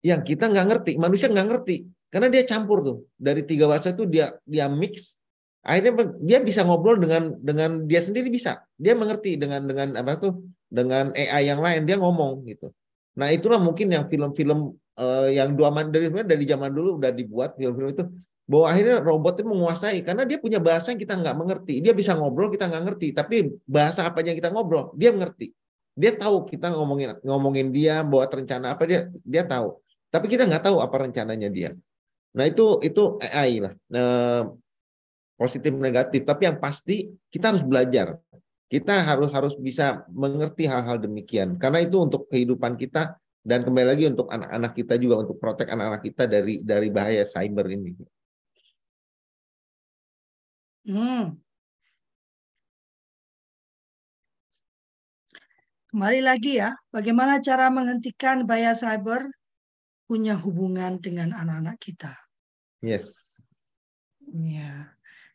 [0.00, 4.08] Yang kita nggak ngerti, manusia nggak ngerti, karena dia campur tuh dari tiga bahasa itu
[4.08, 5.20] dia dia mix.
[5.64, 10.44] Akhirnya dia bisa ngobrol dengan dengan dia sendiri bisa, dia mengerti dengan dengan apa tuh
[10.68, 12.68] dengan AI yang lain dia ngomong gitu.
[13.16, 17.90] Nah itulah mungkin yang film-film uh, yang dua mandiri dari zaman dulu udah dibuat film-film
[17.94, 18.04] itu
[18.44, 21.74] bahwa akhirnya robot itu menguasai karena dia punya bahasa yang kita nggak mengerti.
[21.80, 25.56] Dia bisa ngobrol kita nggak ngerti, tapi bahasa apa yang kita ngobrol dia mengerti.
[25.94, 29.80] Dia tahu kita ngomongin ngomongin dia buat rencana apa dia dia tahu.
[30.12, 31.70] Tapi kita nggak tahu apa rencananya dia.
[32.34, 33.72] Nah itu itu AI lah.
[33.72, 34.42] Eh,
[35.38, 36.26] positif negatif.
[36.26, 38.18] Tapi yang pasti kita harus belajar
[38.74, 43.14] kita harus harus bisa mengerti hal-hal demikian karena itu untuk kehidupan kita
[43.44, 47.70] dan kembali lagi untuk anak-anak kita juga untuk protek anak-anak kita dari dari bahaya cyber
[47.70, 47.92] ini.
[50.84, 51.40] Hmm.
[55.88, 59.30] Kembali lagi ya, bagaimana cara menghentikan bahaya cyber
[60.04, 62.12] punya hubungan dengan anak-anak kita.
[62.84, 63.38] Yes.
[64.28, 64.93] Ya.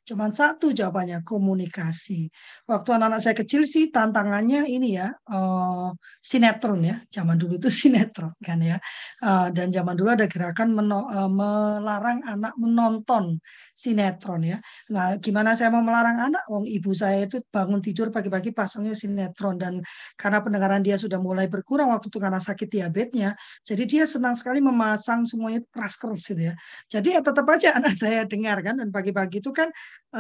[0.10, 2.34] Cuman satu jawabannya komunikasi.
[2.66, 6.98] Waktu anak-anak saya kecil sih tantangannya ini ya uh, sinetron ya.
[7.14, 8.82] Zaman dulu itu sinetron kan ya.
[9.22, 13.38] Uh, dan zaman dulu ada gerakan meno, uh, melarang anak menonton
[13.78, 14.58] sinetron ya.
[14.90, 16.42] Nah, gimana saya mau melarang anak?
[16.50, 19.78] Wong ibu saya itu bangun tidur pagi-pagi pasangnya sinetron dan
[20.18, 24.58] karena pendengaran dia sudah mulai berkurang waktu itu karena sakit diabetesnya, jadi dia senang sekali
[24.58, 26.54] memasang semuanya keras-keras gitu ya.
[26.90, 29.70] Jadi ya tetap aja anak saya dengar kan dan pagi-pagi itu kan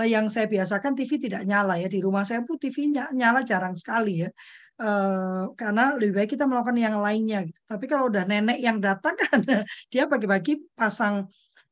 [0.05, 1.89] yang saya biasakan TV tidak nyala ya.
[1.89, 4.30] Di rumah saya pun TV nyala jarang sekali ya.
[4.80, 7.59] Uh, karena lebih baik kita melakukan yang lainnya gitu.
[7.67, 9.43] tapi kalau udah nenek yang datang kan
[9.91, 11.27] dia pagi-pagi pasang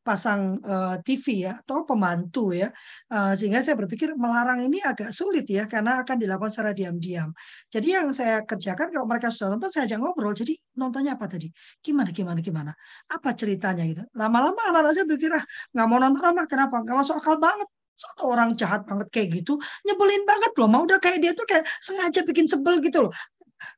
[0.07, 2.71] pasang eh, TV ya atau pembantu ya.
[3.11, 7.35] Sehingga saya berpikir melarang ini agak sulit ya karena akan dilakukan secara diam-diam.
[7.67, 10.31] Jadi yang saya kerjakan kalau mereka sudah nonton saya ajak ngobrol.
[10.31, 11.51] Jadi nontonnya apa tadi?
[11.83, 12.71] Gimana gimana gimana?
[13.11, 14.03] Apa ceritanya gitu?
[14.15, 15.43] Lama-lama anak-anak saya berpikir ah
[15.75, 16.75] nggak mau nonton apa kenapa?
[16.87, 17.67] Nggak masuk akal banget
[17.97, 19.57] satu orang jahat banget kayak gitu?
[19.83, 20.69] Nyebelin banget loh.
[20.69, 23.13] Mau udah kayak dia tuh kayak sengaja bikin sebel gitu loh.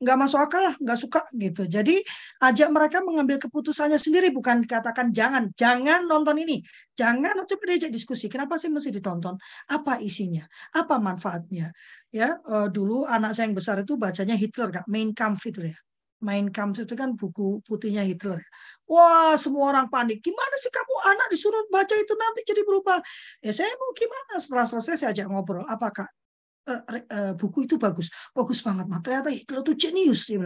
[0.03, 1.63] Nggak masuk akal lah nggak suka gitu.
[1.63, 2.03] Jadi
[2.43, 5.55] ajak mereka mengambil keputusannya sendiri bukan dikatakan jangan.
[5.55, 6.59] Jangan nonton ini.
[6.99, 8.27] Jangan coba diajak diskusi.
[8.27, 9.39] Kenapa sih mesti ditonton?
[9.71, 10.43] Apa isinya?
[10.75, 11.71] Apa manfaatnya?
[12.11, 14.85] Ya uh, dulu anak saya yang besar itu bacanya Hitler kak.
[14.91, 15.77] Main Kampf itu ya
[16.19, 18.43] Mein Kampf itu kan buku putihnya Hitler.
[18.83, 20.19] Wah, semua orang panik.
[20.19, 22.99] Gimana sih kamu anak disuruh baca itu nanti jadi berubah?
[23.39, 24.35] Ya saya mau gimana?
[24.35, 25.63] Setelah selesai saya ajak ngobrol.
[25.63, 26.11] Apakah
[26.67, 28.11] uh, uh, buku itu bagus?
[28.35, 28.91] Bagus banget.
[28.91, 28.99] Mah.
[28.99, 30.27] Ternyata Hitler itu jenius.
[30.27, 30.39] Dia.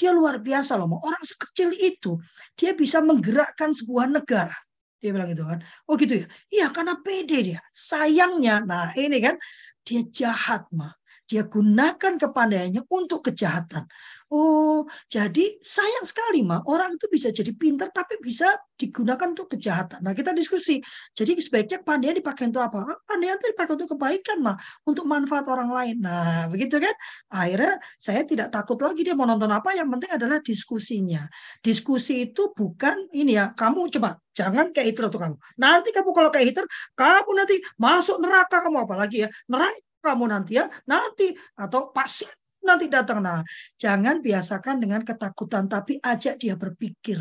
[0.00, 0.96] Dia luar biasa loh.
[0.96, 2.16] Orang sekecil itu
[2.56, 4.56] dia bisa menggerakkan sebuah negara.
[5.02, 5.60] Dia bilang gitu kan.
[5.90, 6.26] Oh gitu ya.
[6.48, 7.60] Iya karena pede dia.
[7.74, 9.36] Sayangnya, nah ini kan
[9.82, 10.94] dia jahat mah
[11.32, 13.88] dia gunakan kepandaiannya untuk kejahatan.
[14.32, 20.00] Oh, jadi sayang sekali mah orang itu bisa jadi pintar tapi bisa digunakan untuk kejahatan.
[20.00, 20.80] Nah, kita diskusi.
[21.12, 22.96] Jadi sebaiknya kepandaian dipakai untuk apa?
[23.04, 24.56] Kepandaian itu dipakai untuk kebaikan mah,
[24.88, 25.96] untuk manfaat orang lain.
[26.00, 26.96] Nah, begitu kan?
[27.28, 31.28] Akhirnya saya tidak takut lagi dia mau nonton apa, yang penting adalah diskusinya.
[31.60, 35.36] Diskusi itu bukan ini ya, kamu coba jangan kayak Hitler tuh kamu.
[35.60, 36.66] Nanti kamu kalau kayak Hitler,
[36.96, 39.28] kamu nanti masuk neraka kamu apalagi ya.
[39.44, 42.26] Neraka kamu nanti ya, nanti atau pasti
[42.64, 43.20] nanti datang.
[43.22, 43.42] Nah,
[43.76, 47.18] jangan biasakan dengan ketakutan, tapi ajak dia berpikir.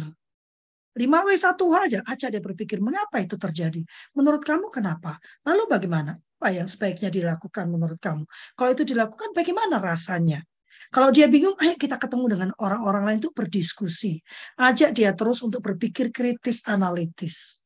[0.92, 3.80] 5W1 aja, ajak dia berpikir, mengapa itu terjadi?
[4.12, 5.24] Menurut kamu kenapa?
[5.48, 6.20] Lalu bagaimana?
[6.20, 8.28] Apa yang sebaiknya dilakukan menurut kamu?
[8.60, 10.44] Kalau itu dilakukan, bagaimana rasanya?
[10.92, 14.20] Kalau dia bingung, ayo kita ketemu dengan orang-orang lain untuk berdiskusi.
[14.60, 17.61] Ajak dia terus untuk berpikir kritis, analitis.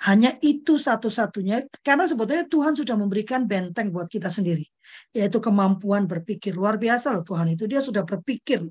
[0.00, 4.64] Hanya itu satu-satunya, karena sebetulnya Tuhan sudah memberikan benteng buat kita sendiri,
[5.12, 6.56] yaitu kemampuan berpikir.
[6.56, 8.64] Luar biasa loh Tuhan itu, dia sudah berpikir.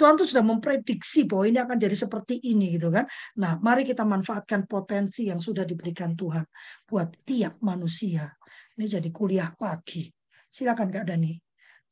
[0.00, 3.04] Tuhan tuh sudah memprediksi bahwa ini akan jadi seperti ini gitu kan.
[3.36, 6.48] Nah, mari kita manfaatkan potensi yang sudah diberikan Tuhan
[6.88, 8.32] buat tiap manusia.
[8.80, 10.08] Ini jadi kuliah pagi.
[10.48, 11.36] Silakan Kak Dani.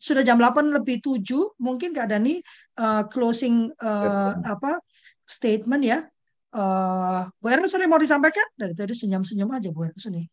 [0.00, 2.40] Sudah jam 8 lebih 7, mungkin Kak Dani
[2.80, 4.80] uh, closing uh, apa
[5.28, 6.08] statement ya
[6.48, 8.46] Uh, Bu ada mau disampaikan?
[8.56, 10.24] Dari tadi senyum-senyum aja Bu Eros ini.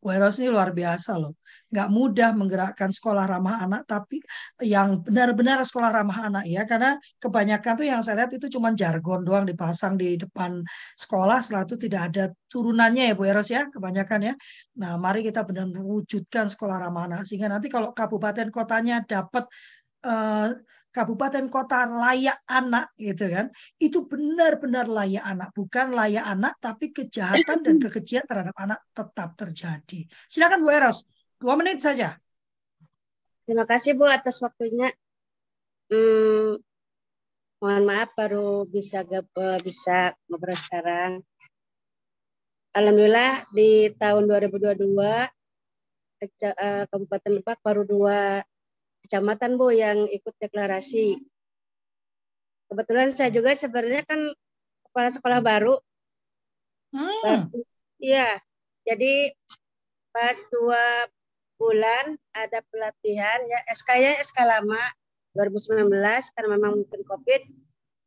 [0.00, 1.38] Bu Eros ini luar biasa loh.
[1.70, 4.18] Nggak mudah menggerakkan sekolah ramah anak, tapi
[4.58, 6.66] yang benar-benar sekolah ramah anak ya.
[6.66, 10.66] Karena kebanyakan tuh yang saya lihat itu cuma jargon doang dipasang di depan
[10.98, 14.34] sekolah, setelah itu tidak ada turunannya ya Bu Eros ya, kebanyakan ya.
[14.82, 17.22] Nah mari kita benar wujudkan sekolah ramah anak.
[17.22, 19.46] Sehingga nanti kalau kabupaten kotanya dapat
[20.10, 20.50] uh,
[20.90, 23.46] kabupaten kota layak anak gitu kan.
[23.78, 25.48] Itu benar-benar layak anak.
[25.54, 30.00] Bukan layak anak tapi kejahatan dan kekejian terhadap anak tetap terjadi.
[30.26, 31.06] Silakan Bu Eros.
[31.40, 32.18] Dua menit saja.
[33.46, 34.92] Terima kasih Bu atas waktunya.
[35.90, 36.60] Hmm,
[37.58, 41.12] mohon maaf baru bisa eh, bisa ngobrol sekarang.
[42.70, 44.94] Alhamdulillah di tahun 2022
[46.22, 48.38] eh, Kabupaten Lebak baru dua
[49.10, 51.18] kecamatan Bu yang ikut deklarasi.
[52.70, 54.30] Kebetulan saya juga sebenarnya kan
[54.86, 55.82] kepala sekolah baru.
[56.94, 57.50] Hmm.
[57.98, 58.38] Iya,
[58.86, 59.34] jadi
[60.14, 61.10] pas dua
[61.58, 64.78] bulan ada pelatihan ya SK-nya SK lama
[65.34, 65.90] 2019
[66.38, 67.42] karena memang mungkin COVID.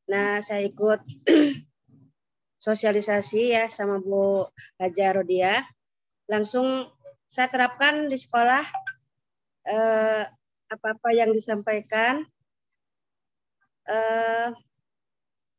[0.08, 1.04] Nah, saya ikut
[2.66, 4.48] sosialisasi ya sama Bu
[4.80, 5.68] Haja Rodia.
[6.32, 6.88] Langsung
[7.28, 8.64] saya terapkan di sekolah
[9.68, 10.24] eh,
[10.74, 12.26] apa-apa yang disampaikan.
[13.84, 14.56] Uh,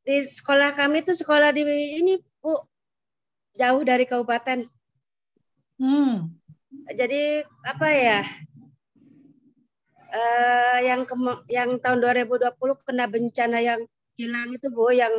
[0.05, 1.65] di sekolah kami itu sekolah di
[2.01, 2.61] ini Bu
[3.57, 4.69] jauh dari kabupaten.
[5.81, 6.33] Hmm.
[6.93, 8.21] Jadi apa ya?
[10.15, 11.15] Uh, yang ke,
[11.51, 12.55] yang tahun 2020
[12.87, 13.81] kena bencana yang
[14.15, 15.11] hilang itu Bu yang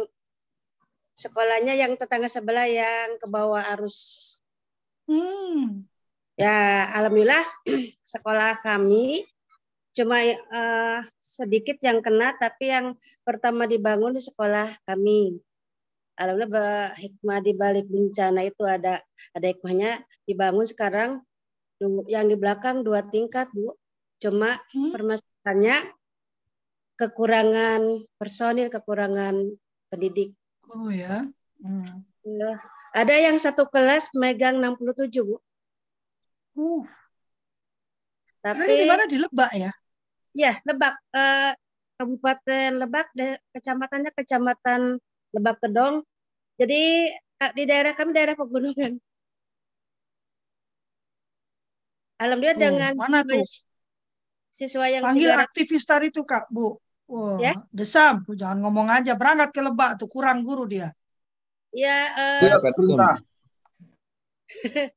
[1.16, 4.40] sekolahnya yang tetangga sebelah yang ke bawah arus.
[5.08, 5.88] Hmm.
[6.36, 7.48] Ya, alhamdulillah
[8.14, 9.24] sekolah kami
[9.96, 15.40] cuma uh, sedikit yang kena tapi yang pertama dibangun di sekolah kami
[16.20, 19.00] alhamdulillah hikmah di balik bencana itu ada
[19.32, 21.24] ada hikmahnya dibangun sekarang
[22.12, 23.72] yang di belakang dua tingkat bu
[24.20, 24.92] cuma hmm?
[24.92, 25.78] permasalahannya
[27.00, 27.82] kekurangan
[28.20, 29.56] personil kekurangan
[29.88, 30.36] pendidik
[30.72, 31.24] oh ya
[31.64, 32.04] hmm.
[32.24, 32.60] ya.
[32.92, 35.40] ada yang satu kelas megang 67 bu
[36.60, 36.84] uh.
[38.44, 39.72] tapi di mana di Lebak ya
[40.36, 41.00] Ya, Lebak.
[41.16, 41.54] Eh,
[41.96, 43.08] Kabupaten Lebak,
[43.56, 45.00] kecamatannya Kecamatan
[45.32, 46.04] Lebak Kedong.
[46.60, 47.08] Jadi
[47.56, 49.00] di daerah kami daerah pegunungan.
[52.20, 53.44] Alhamdulillah oh, dengan mana tuh?
[54.56, 56.80] siswa yang panggil aktivis tadi tuh kak bu.
[57.12, 57.54] Wah, ya?
[57.70, 60.96] desam, jangan ngomong aja berangkat ke Lebak tuh kurang guru dia.
[61.76, 62.08] Ya,
[62.42, 62.56] uh, ya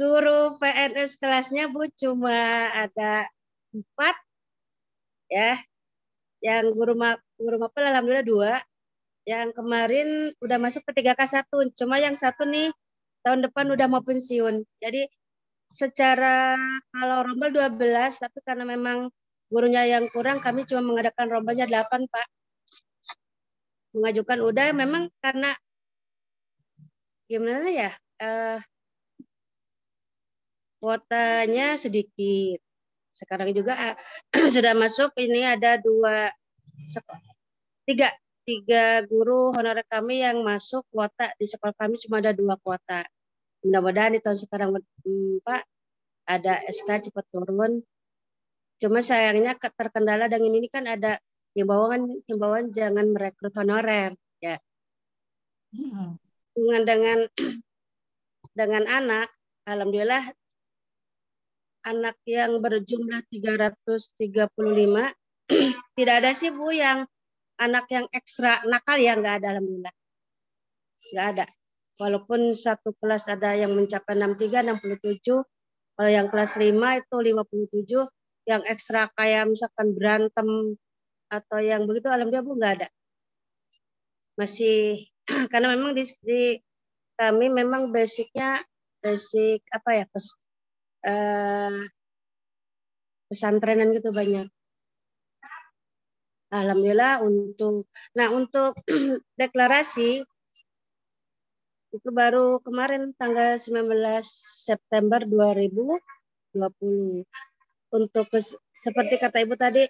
[0.00, 3.28] guru PNS kelasnya bu cuma ada
[3.76, 4.16] empat
[5.34, 5.58] ya.
[6.44, 8.52] Yang guru ma guru mapel alhamdulillah dua.
[9.26, 10.08] Yang kemarin
[10.44, 11.48] udah masuk ke 3K1
[11.80, 12.68] cuma yang satu nih
[13.24, 14.62] tahun depan udah mau pensiun.
[14.78, 15.08] Jadi
[15.74, 16.54] secara
[16.92, 19.08] kalau rombel 12 tapi karena memang
[19.50, 22.26] gurunya yang kurang kami cuma mengadakan rombelnya 8 Pak.
[23.96, 25.50] Mengajukan udah memang karena
[27.24, 28.60] gimana ya eh,
[30.84, 32.63] kuotanya sedikit
[33.14, 33.96] sekarang juga uh,
[34.54, 36.34] sudah masuk ini ada dua
[37.86, 38.10] tiga
[38.44, 43.06] tiga guru honorer kami yang masuk kuota di sekolah kami cuma ada dua kuota
[43.64, 44.76] mudah-mudahan di tahun sekarang
[45.40, 45.62] Pak
[46.28, 47.80] ada SK cepat turun.
[48.80, 51.16] Cuma sayangnya terkendala dengan ini kan ada
[51.56, 54.12] himbauan himbauan jangan merekrut honorer
[54.44, 54.60] ya.
[55.72, 56.20] Hmm.
[56.52, 57.18] Dengan dengan
[58.58, 59.28] dengan anak,
[59.64, 60.28] alhamdulillah
[61.84, 64.48] anak yang berjumlah 335
[65.96, 67.04] tidak ada sih Bu yang
[67.60, 69.94] anak yang ekstra nakal ya nggak ada alhamdulillah.
[71.12, 71.46] Nggak ada.
[71.94, 75.44] Walaupun satu kelas ada yang mencapai 63, 67,
[75.94, 80.74] kalau yang kelas 5 itu 57, yang ekstra kayak misalkan berantem
[81.30, 82.88] atau yang begitu alhamdulillah Bu nggak ada.
[84.40, 85.06] Masih
[85.52, 86.58] karena memang di, di
[87.14, 88.58] kami memang basicnya
[88.98, 90.04] basic apa ya
[91.04, 91.76] uh,
[93.28, 94.48] pesantrenan gitu banyak.
[96.54, 98.78] Alhamdulillah untuk nah untuk
[99.40, 100.22] deklarasi
[101.94, 103.86] itu baru kemarin tanggal 19
[104.66, 107.22] September 2020.
[107.94, 108.26] Untuk
[108.74, 109.86] seperti kata Ibu tadi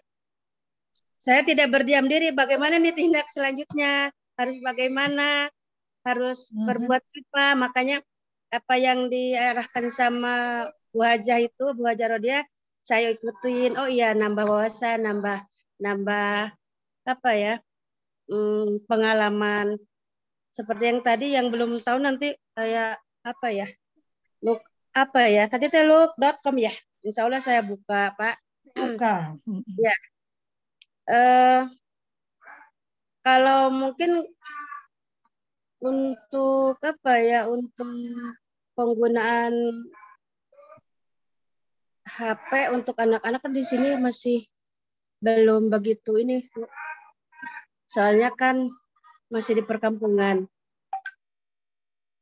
[1.16, 5.48] saya tidak berdiam diri bagaimana nih tindak selanjutnya harus bagaimana
[6.04, 6.66] harus mm -hmm.
[6.68, 8.04] berbuat apa makanya
[8.52, 12.40] apa yang diarahkan sama wajah itu wajah Rodia
[12.86, 13.74] saya ikutin.
[13.76, 15.42] Oh iya nambah wawasan nambah
[15.82, 16.54] nambah
[17.04, 17.54] apa ya
[18.30, 19.76] hmm, pengalaman.
[20.54, 23.66] Seperti yang tadi yang belum tahu nanti kayak apa ya
[24.44, 24.62] look
[24.94, 26.72] apa ya tadi teh look.com ya.
[27.02, 28.36] Insya Allah saya buka Pak.
[28.72, 29.34] Buka.
[29.76, 29.94] Ya
[31.10, 31.60] eh,
[33.24, 34.24] kalau mungkin
[35.84, 37.88] untuk apa ya untuk
[38.72, 39.52] penggunaan
[42.04, 44.44] HP untuk anak-anak kan di sini masih
[45.24, 46.44] belum begitu ini.
[47.88, 48.68] Soalnya kan
[49.32, 50.44] masih di perkampungan.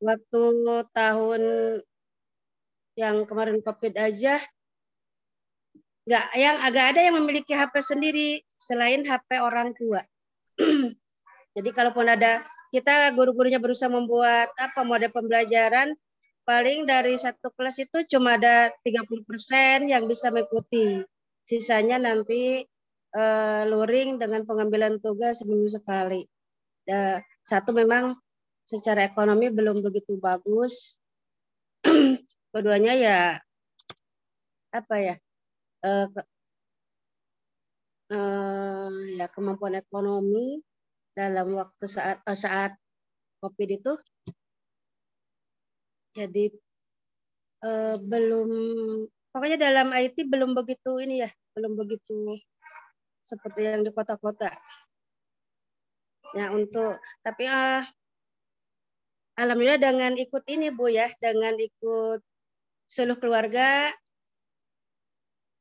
[0.02, 0.42] Waktu
[0.94, 1.42] tahun
[2.98, 4.42] yang kemarin Covid aja
[6.02, 10.02] nggak yang agak ada yang memiliki HP sendiri selain HP orang tua.
[11.54, 12.42] Jadi kalaupun ada
[12.74, 15.94] kita guru-gurunya berusaha membuat apa mode pembelajaran
[16.42, 21.02] paling dari satu kelas itu cuma ada 30% yang bisa mengikuti.
[21.46, 22.62] Sisanya nanti
[23.14, 26.26] uh, luring dengan pengambilan tugas seminggu sekali.
[26.90, 28.18] Uh, satu memang
[28.66, 30.98] secara ekonomi belum begitu bagus.
[32.52, 33.18] Keduanya ya
[34.74, 35.14] apa ya?
[35.82, 36.22] Uh, ke,
[38.14, 40.62] uh, ya kemampuan ekonomi
[41.12, 42.72] dalam waktu saat saat
[43.42, 43.92] COVID itu
[46.12, 46.52] jadi
[47.64, 48.48] uh, belum
[49.32, 52.36] pokoknya dalam IT belum begitu ini ya, belum begitu
[53.24, 54.52] seperti yang di kota-kota.
[56.32, 57.84] Ya untuk tapi uh,
[59.36, 62.20] alhamdulillah dengan ikut ini Bu ya, dengan ikut
[62.88, 63.88] seluruh keluarga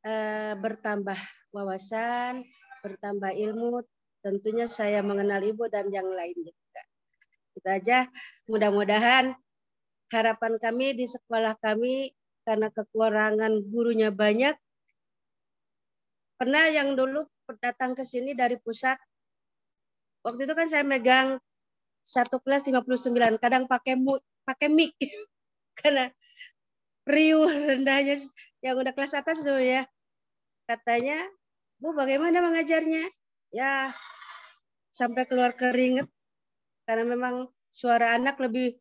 [0.04, 1.20] uh, bertambah
[1.56, 2.44] wawasan,
[2.84, 3.84] bertambah ilmu,
[4.24, 6.84] tentunya saya mengenal Ibu dan yang lainnya juga.
[7.56, 7.98] Kita aja
[8.48, 9.36] mudah-mudahan
[10.12, 12.12] harapan kami di sekolah kami
[12.44, 14.54] karena kekurangan gurunya banyak.
[16.36, 17.24] Pernah yang dulu
[17.62, 18.98] datang ke sini dari pusat,
[20.24, 21.38] waktu itu kan saya megang
[22.02, 24.00] satu kelas 59, kadang pakai
[24.48, 24.98] pakai mic
[25.80, 26.10] karena
[27.06, 28.18] riuh rendahnya
[28.66, 29.86] yang udah kelas atas tuh ya.
[30.66, 31.28] Katanya,
[31.78, 33.06] Bu bagaimana mengajarnya?
[33.52, 33.92] Ya
[34.96, 36.08] sampai keluar keringet
[36.88, 38.80] karena memang suara anak lebih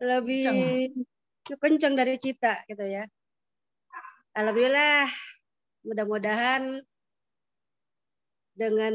[0.00, 3.04] lebih kencang, kencang dari kita gitu ya.
[4.32, 5.06] Alhamdulillah
[5.84, 6.80] mudah-mudahan
[8.56, 8.94] dengan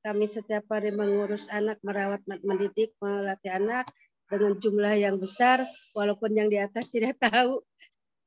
[0.00, 3.84] kami setiap hari mengurus anak, merawat, mendidik, melatih anak
[4.32, 7.60] dengan jumlah yang besar, walaupun yang di atas tidak tahu.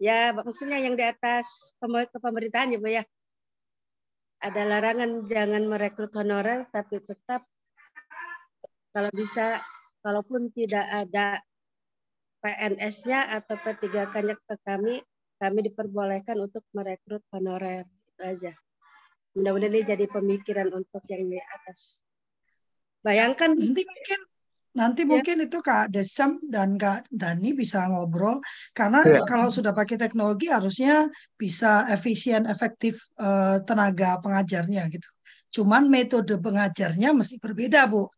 [0.02, 1.74] Ya, maksudnya yang di atas
[2.14, 3.04] pemerintahan ya, Bu ya.
[4.44, 7.48] Ada larangan jangan merekrut honorer, tapi tetap
[8.92, 9.64] kalau bisa
[10.04, 11.40] kalaupun tidak ada
[12.44, 15.00] PNS-nya atau P3K-nya ke kami,
[15.40, 17.88] kami diperbolehkan untuk merekrut honorer.
[17.88, 18.54] Itu aja.
[19.34, 22.04] Mudah-mudahan ini jadi pemikiran untuk yang di atas.
[23.02, 24.20] Bayangkan nanti mungkin
[24.74, 25.10] nanti ya.
[25.10, 28.42] mungkin itu Kak Desem dan Kak Dani bisa ngobrol
[28.74, 29.22] karena ya.
[29.26, 35.10] kalau sudah pakai teknologi harusnya bisa efisien efektif uh, tenaga pengajarnya gitu.
[35.54, 38.10] Cuman metode pengajarnya mesti berbeda Bu.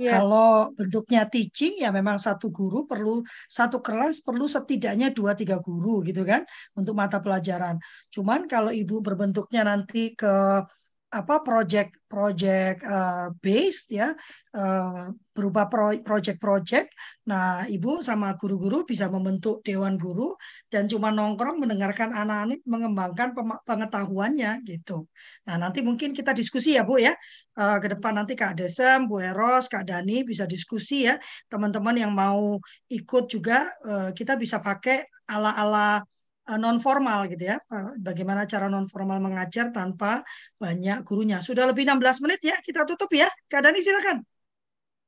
[0.00, 0.16] Yeah.
[0.16, 6.00] Kalau bentuknya teaching ya memang satu guru perlu satu kelas perlu setidaknya dua tiga guru
[6.08, 7.76] gitu kan untuk mata pelajaran.
[8.08, 10.64] Cuman kalau ibu berbentuknya nanti ke
[11.10, 14.14] apa project project uh, based ya
[14.54, 15.66] uh, berupa
[16.06, 16.90] project-project.
[17.26, 20.38] Nah, ibu sama guru-guru bisa membentuk dewan guru
[20.70, 23.34] dan cuma nongkrong mendengarkan anak-anak mengembangkan
[23.66, 25.10] pengetahuannya gitu.
[25.50, 27.14] Nah, nanti mungkin kita diskusi ya bu ya
[27.58, 31.18] uh, ke depan nanti Kak Desem, Bu Eros, Kak Dani bisa diskusi ya
[31.50, 36.19] teman-teman yang mau ikut juga uh, kita bisa pakai ala-ala Eh,
[36.56, 37.56] non formal gitu ya.
[38.00, 40.24] Bagaimana cara non formal mengajar tanpa
[40.56, 41.38] banyak gurunya.
[41.44, 43.28] Sudah lebih 16 menit ya, kita tutup ya.
[43.46, 44.24] Kak Dani silakan.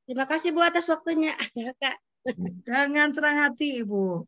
[0.07, 1.33] Terima kasih Bu atas waktunya,
[1.83, 1.97] Kak.
[2.67, 4.27] Jangan serang hati, Ibu.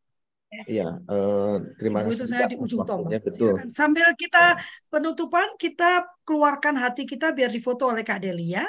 [0.70, 2.18] Iya, uh, terima Ibu kasih.
[2.18, 3.22] itu saya di ujung tombak.
[3.26, 3.58] Betul.
[3.70, 4.54] Sambil kita
[4.86, 8.62] penutupan, kita keluarkan hati kita biar difoto oleh Kak Delia.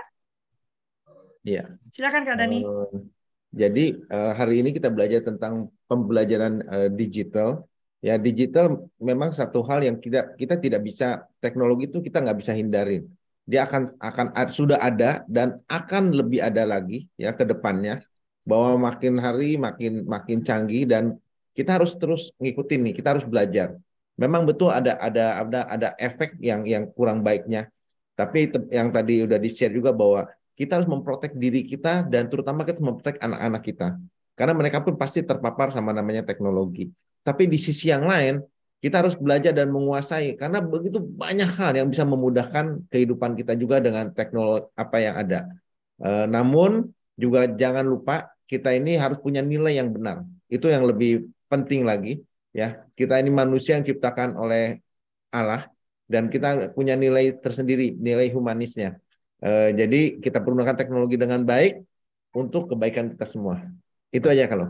[1.46, 1.78] Iya.
[1.94, 2.66] Silakan Kak Dani.
[2.66, 3.06] Uh,
[3.54, 7.70] jadi uh, hari ini kita belajar tentang pembelajaran uh, digital
[8.06, 12.54] Ya digital memang satu hal yang kita kita tidak bisa teknologi itu kita nggak bisa
[12.54, 13.10] hindarin.
[13.50, 18.06] Dia akan akan sudah ada dan akan lebih ada lagi ya ke depannya
[18.46, 21.18] bahwa makin hari makin makin canggih dan
[21.58, 23.74] kita harus terus ngikutin nih, kita harus belajar.
[24.22, 27.74] Memang betul ada ada ada ada efek yang yang kurang baiknya.
[28.14, 32.80] Tapi yang tadi udah di-share juga bahwa kita harus memprotek diri kita dan terutama kita
[32.86, 33.88] memprotek anak-anak kita.
[34.38, 36.94] Karena mereka pun pasti terpapar sama namanya teknologi.
[37.26, 38.38] Tapi di sisi yang lain,
[38.86, 43.82] kita harus belajar dan menguasai karena begitu banyak hal yang bisa memudahkan kehidupan kita juga
[43.82, 45.40] dengan teknologi apa yang ada.
[45.98, 50.22] E, namun juga jangan lupa kita ini harus punya nilai yang benar.
[50.46, 52.22] Itu yang lebih penting lagi
[52.54, 52.86] ya.
[52.94, 54.78] Kita ini manusia yang diciptakan oleh
[55.34, 55.66] Allah
[56.06, 59.02] dan kita punya nilai tersendiri, nilai humanisnya.
[59.42, 61.82] E, jadi kita pergunakan teknologi dengan baik
[62.38, 63.66] untuk kebaikan kita semua.
[64.14, 64.70] Itu aja kalau.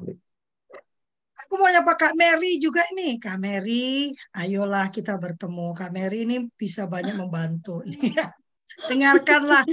[1.46, 3.22] Aku mau nyapa Kak Mary juga ini.
[3.22, 5.78] Kak Mary, ayolah kita bertemu.
[5.78, 7.86] Kak Mary ini bisa banyak membantu.
[8.90, 9.64] Dengarkanlah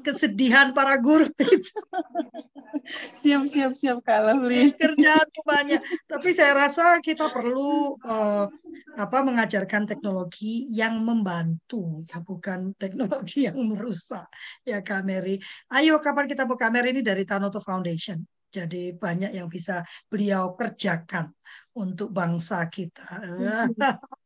[0.00, 1.28] kesedihan para guru.
[3.20, 4.72] siap, siap, siap Kak Lovely.
[4.80, 5.82] Kerjaanku banyak.
[6.08, 8.48] Tapi saya rasa kita perlu uh,
[8.96, 14.30] apa mengajarkan teknologi yang membantu, ya bukan teknologi yang merusak.
[14.64, 15.42] Ya Kak Mary.
[15.68, 18.37] Ayo kapan kita mau Kak Mary ini dari Tanoto Foundation.
[18.48, 21.32] Jadi banyak yang bisa beliau kerjakan
[21.76, 23.20] untuk bangsa kita.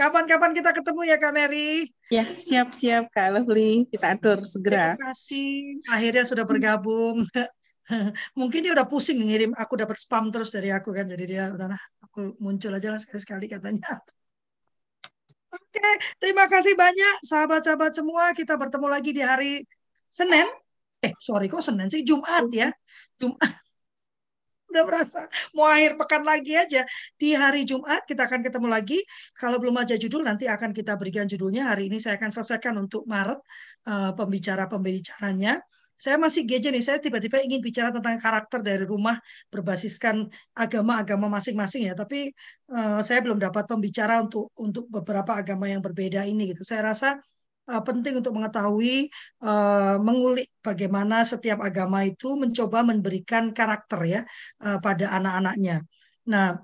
[0.00, 1.92] Kapan-kapan kita ketemu ya Kak Mary?
[2.08, 3.84] Ya, siap-siap Kak Lovely.
[3.90, 4.96] Kita atur segera.
[4.96, 5.76] Terima kasih.
[5.92, 7.26] Akhirnya sudah bergabung.
[8.38, 11.04] Mungkin dia udah pusing ngirim aku dapat spam terus dari aku kan.
[11.04, 14.00] Jadi dia udah aku muncul aja lah sekali-sekali katanya.
[15.50, 15.90] Oke,
[16.22, 18.32] terima kasih banyak sahabat-sahabat semua.
[18.32, 19.66] Kita bertemu lagi di hari
[20.08, 20.48] Senin
[21.04, 22.02] eh sorry kok Senin sih?
[22.04, 22.68] Jumat ya.
[23.20, 23.40] Jumat.
[24.70, 25.20] Udah berasa.
[25.56, 26.86] Mau akhir pekan lagi aja.
[27.18, 28.98] Di hari Jumat kita akan ketemu lagi.
[29.34, 31.74] Kalau belum aja judul nanti akan kita berikan judulnya.
[31.74, 33.40] Hari ini saya akan selesaikan untuk Maret
[33.90, 35.58] uh, pembicara pembicaranya
[36.00, 39.20] saya masih geje nih, saya tiba-tiba ingin bicara tentang karakter dari rumah
[39.52, 42.32] berbasiskan agama-agama masing-masing ya, tapi
[42.72, 46.64] uh, saya belum dapat pembicara untuk untuk beberapa agama yang berbeda ini gitu.
[46.64, 47.20] Saya rasa
[47.70, 49.06] uh, penting untuk mengetahui
[49.46, 54.20] uh, mengulik bagaimana setiap agama itu mencoba memberikan karakter ya
[54.66, 55.86] uh, pada anak-anaknya.
[56.26, 56.58] Nah,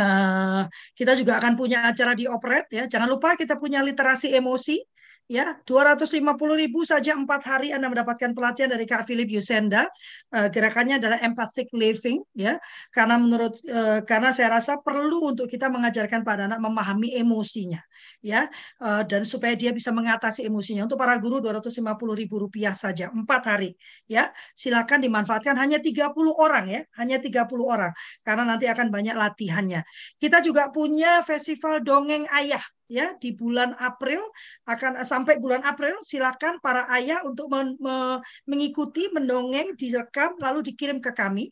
[0.00, 0.62] uh,
[0.96, 2.84] kita juga akan punya acara di Operet ya.
[2.88, 4.80] Jangan lupa kita punya literasi emosi
[5.24, 9.88] ya 250 ribu saja empat hari Anda mendapatkan pelatihan dari Kak Philip Yusenda
[10.36, 12.60] uh, gerakannya adalah empathic living ya
[12.92, 17.80] karena menurut uh, karena saya rasa perlu untuk kita mengajarkan pada anak memahami emosinya
[18.24, 18.48] ya
[18.80, 20.86] uh, dan supaya dia bisa mengatasi emosinya.
[20.88, 21.80] Untuk para guru 250
[22.20, 23.70] ribu rupiah saja empat hari
[24.08, 24.30] ya.
[24.56, 25.54] Silakan dimanfaatkan.
[25.56, 26.80] Hanya 30 orang ya.
[26.98, 27.92] Hanya 30 orang
[28.26, 29.80] karena nanti akan banyak latihannya.
[30.18, 34.20] Kita juga punya festival dongeng ayah ya di bulan April.
[34.68, 41.00] Akan sampai bulan April silakan para ayah untuk men, me, mengikuti mendongeng direkam lalu dikirim
[41.00, 41.50] ke kami.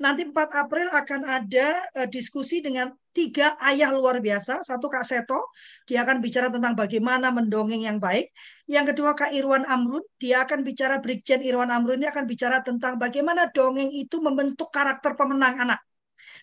[0.00, 4.64] Nanti 4 April akan ada uh, diskusi dengan tiga ayah luar biasa.
[4.64, 5.52] Satu Kak Seto,
[5.84, 8.32] dia akan bicara tentang bagaimana mendongeng yang baik.
[8.64, 12.96] Yang kedua Kak Irwan Amrun, dia akan bicara Brigjen Irwan Amrun ini akan bicara tentang
[12.96, 15.80] bagaimana dongeng itu membentuk karakter pemenang anak.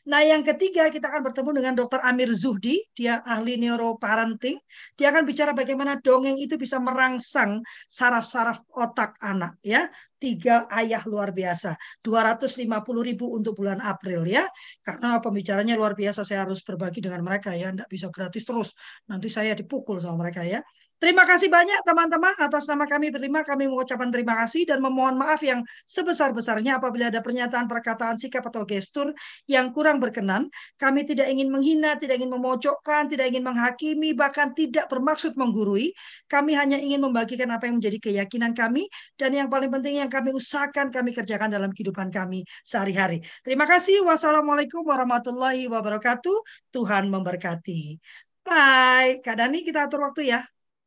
[0.10, 2.02] Nah, yang ketiga kita akan bertemu dengan Dr.
[2.02, 4.58] Amir Zuhdi, dia ahli neuroparenting.
[4.98, 9.86] Dia akan bicara bagaimana dongeng itu bisa merangsang saraf-saraf otak anak ya.
[10.18, 11.78] Tiga ayah luar biasa.
[12.02, 12.66] 250
[13.06, 14.50] ribu untuk bulan April ya.
[14.82, 17.70] Karena pembicaranya luar biasa saya harus berbagi dengan mereka ya.
[17.70, 18.74] Tidak bisa gratis terus.
[19.06, 20.66] Nanti saya dipukul sama mereka ya.
[21.00, 25.40] Terima kasih banyak teman-teman atas nama kami berlima kami mengucapkan terima kasih dan memohon maaf
[25.40, 29.16] yang sebesar-besarnya apabila ada pernyataan, perkataan, sikap atau gestur
[29.48, 30.52] yang kurang berkenan.
[30.76, 35.96] Kami tidak ingin menghina, tidak ingin memojokkan, tidak ingin menghakimi, bahkan tidak bermaksud menggurui.
[36.28, 40.36] Kami hanya ingin membagikan apa yang menjadi keyakinan kami dan yang paling penting yang kami
[40.36, 43.24] usahakan kami kerjakan dalam kehidupan kami sehari-hari.
[43.48, 44.04] Terima kasih.
[44.04, 46.44] Wassalamualaikum warahmatullahi wabarakatuh.
[46.76, 47.96] Tuhan memberkati.
[48.44, 49.24] Bye.
[49.24, 50.44] Kak Dani kita atur waktu ya.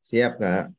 [0.09, 0.73] Siap, Kak.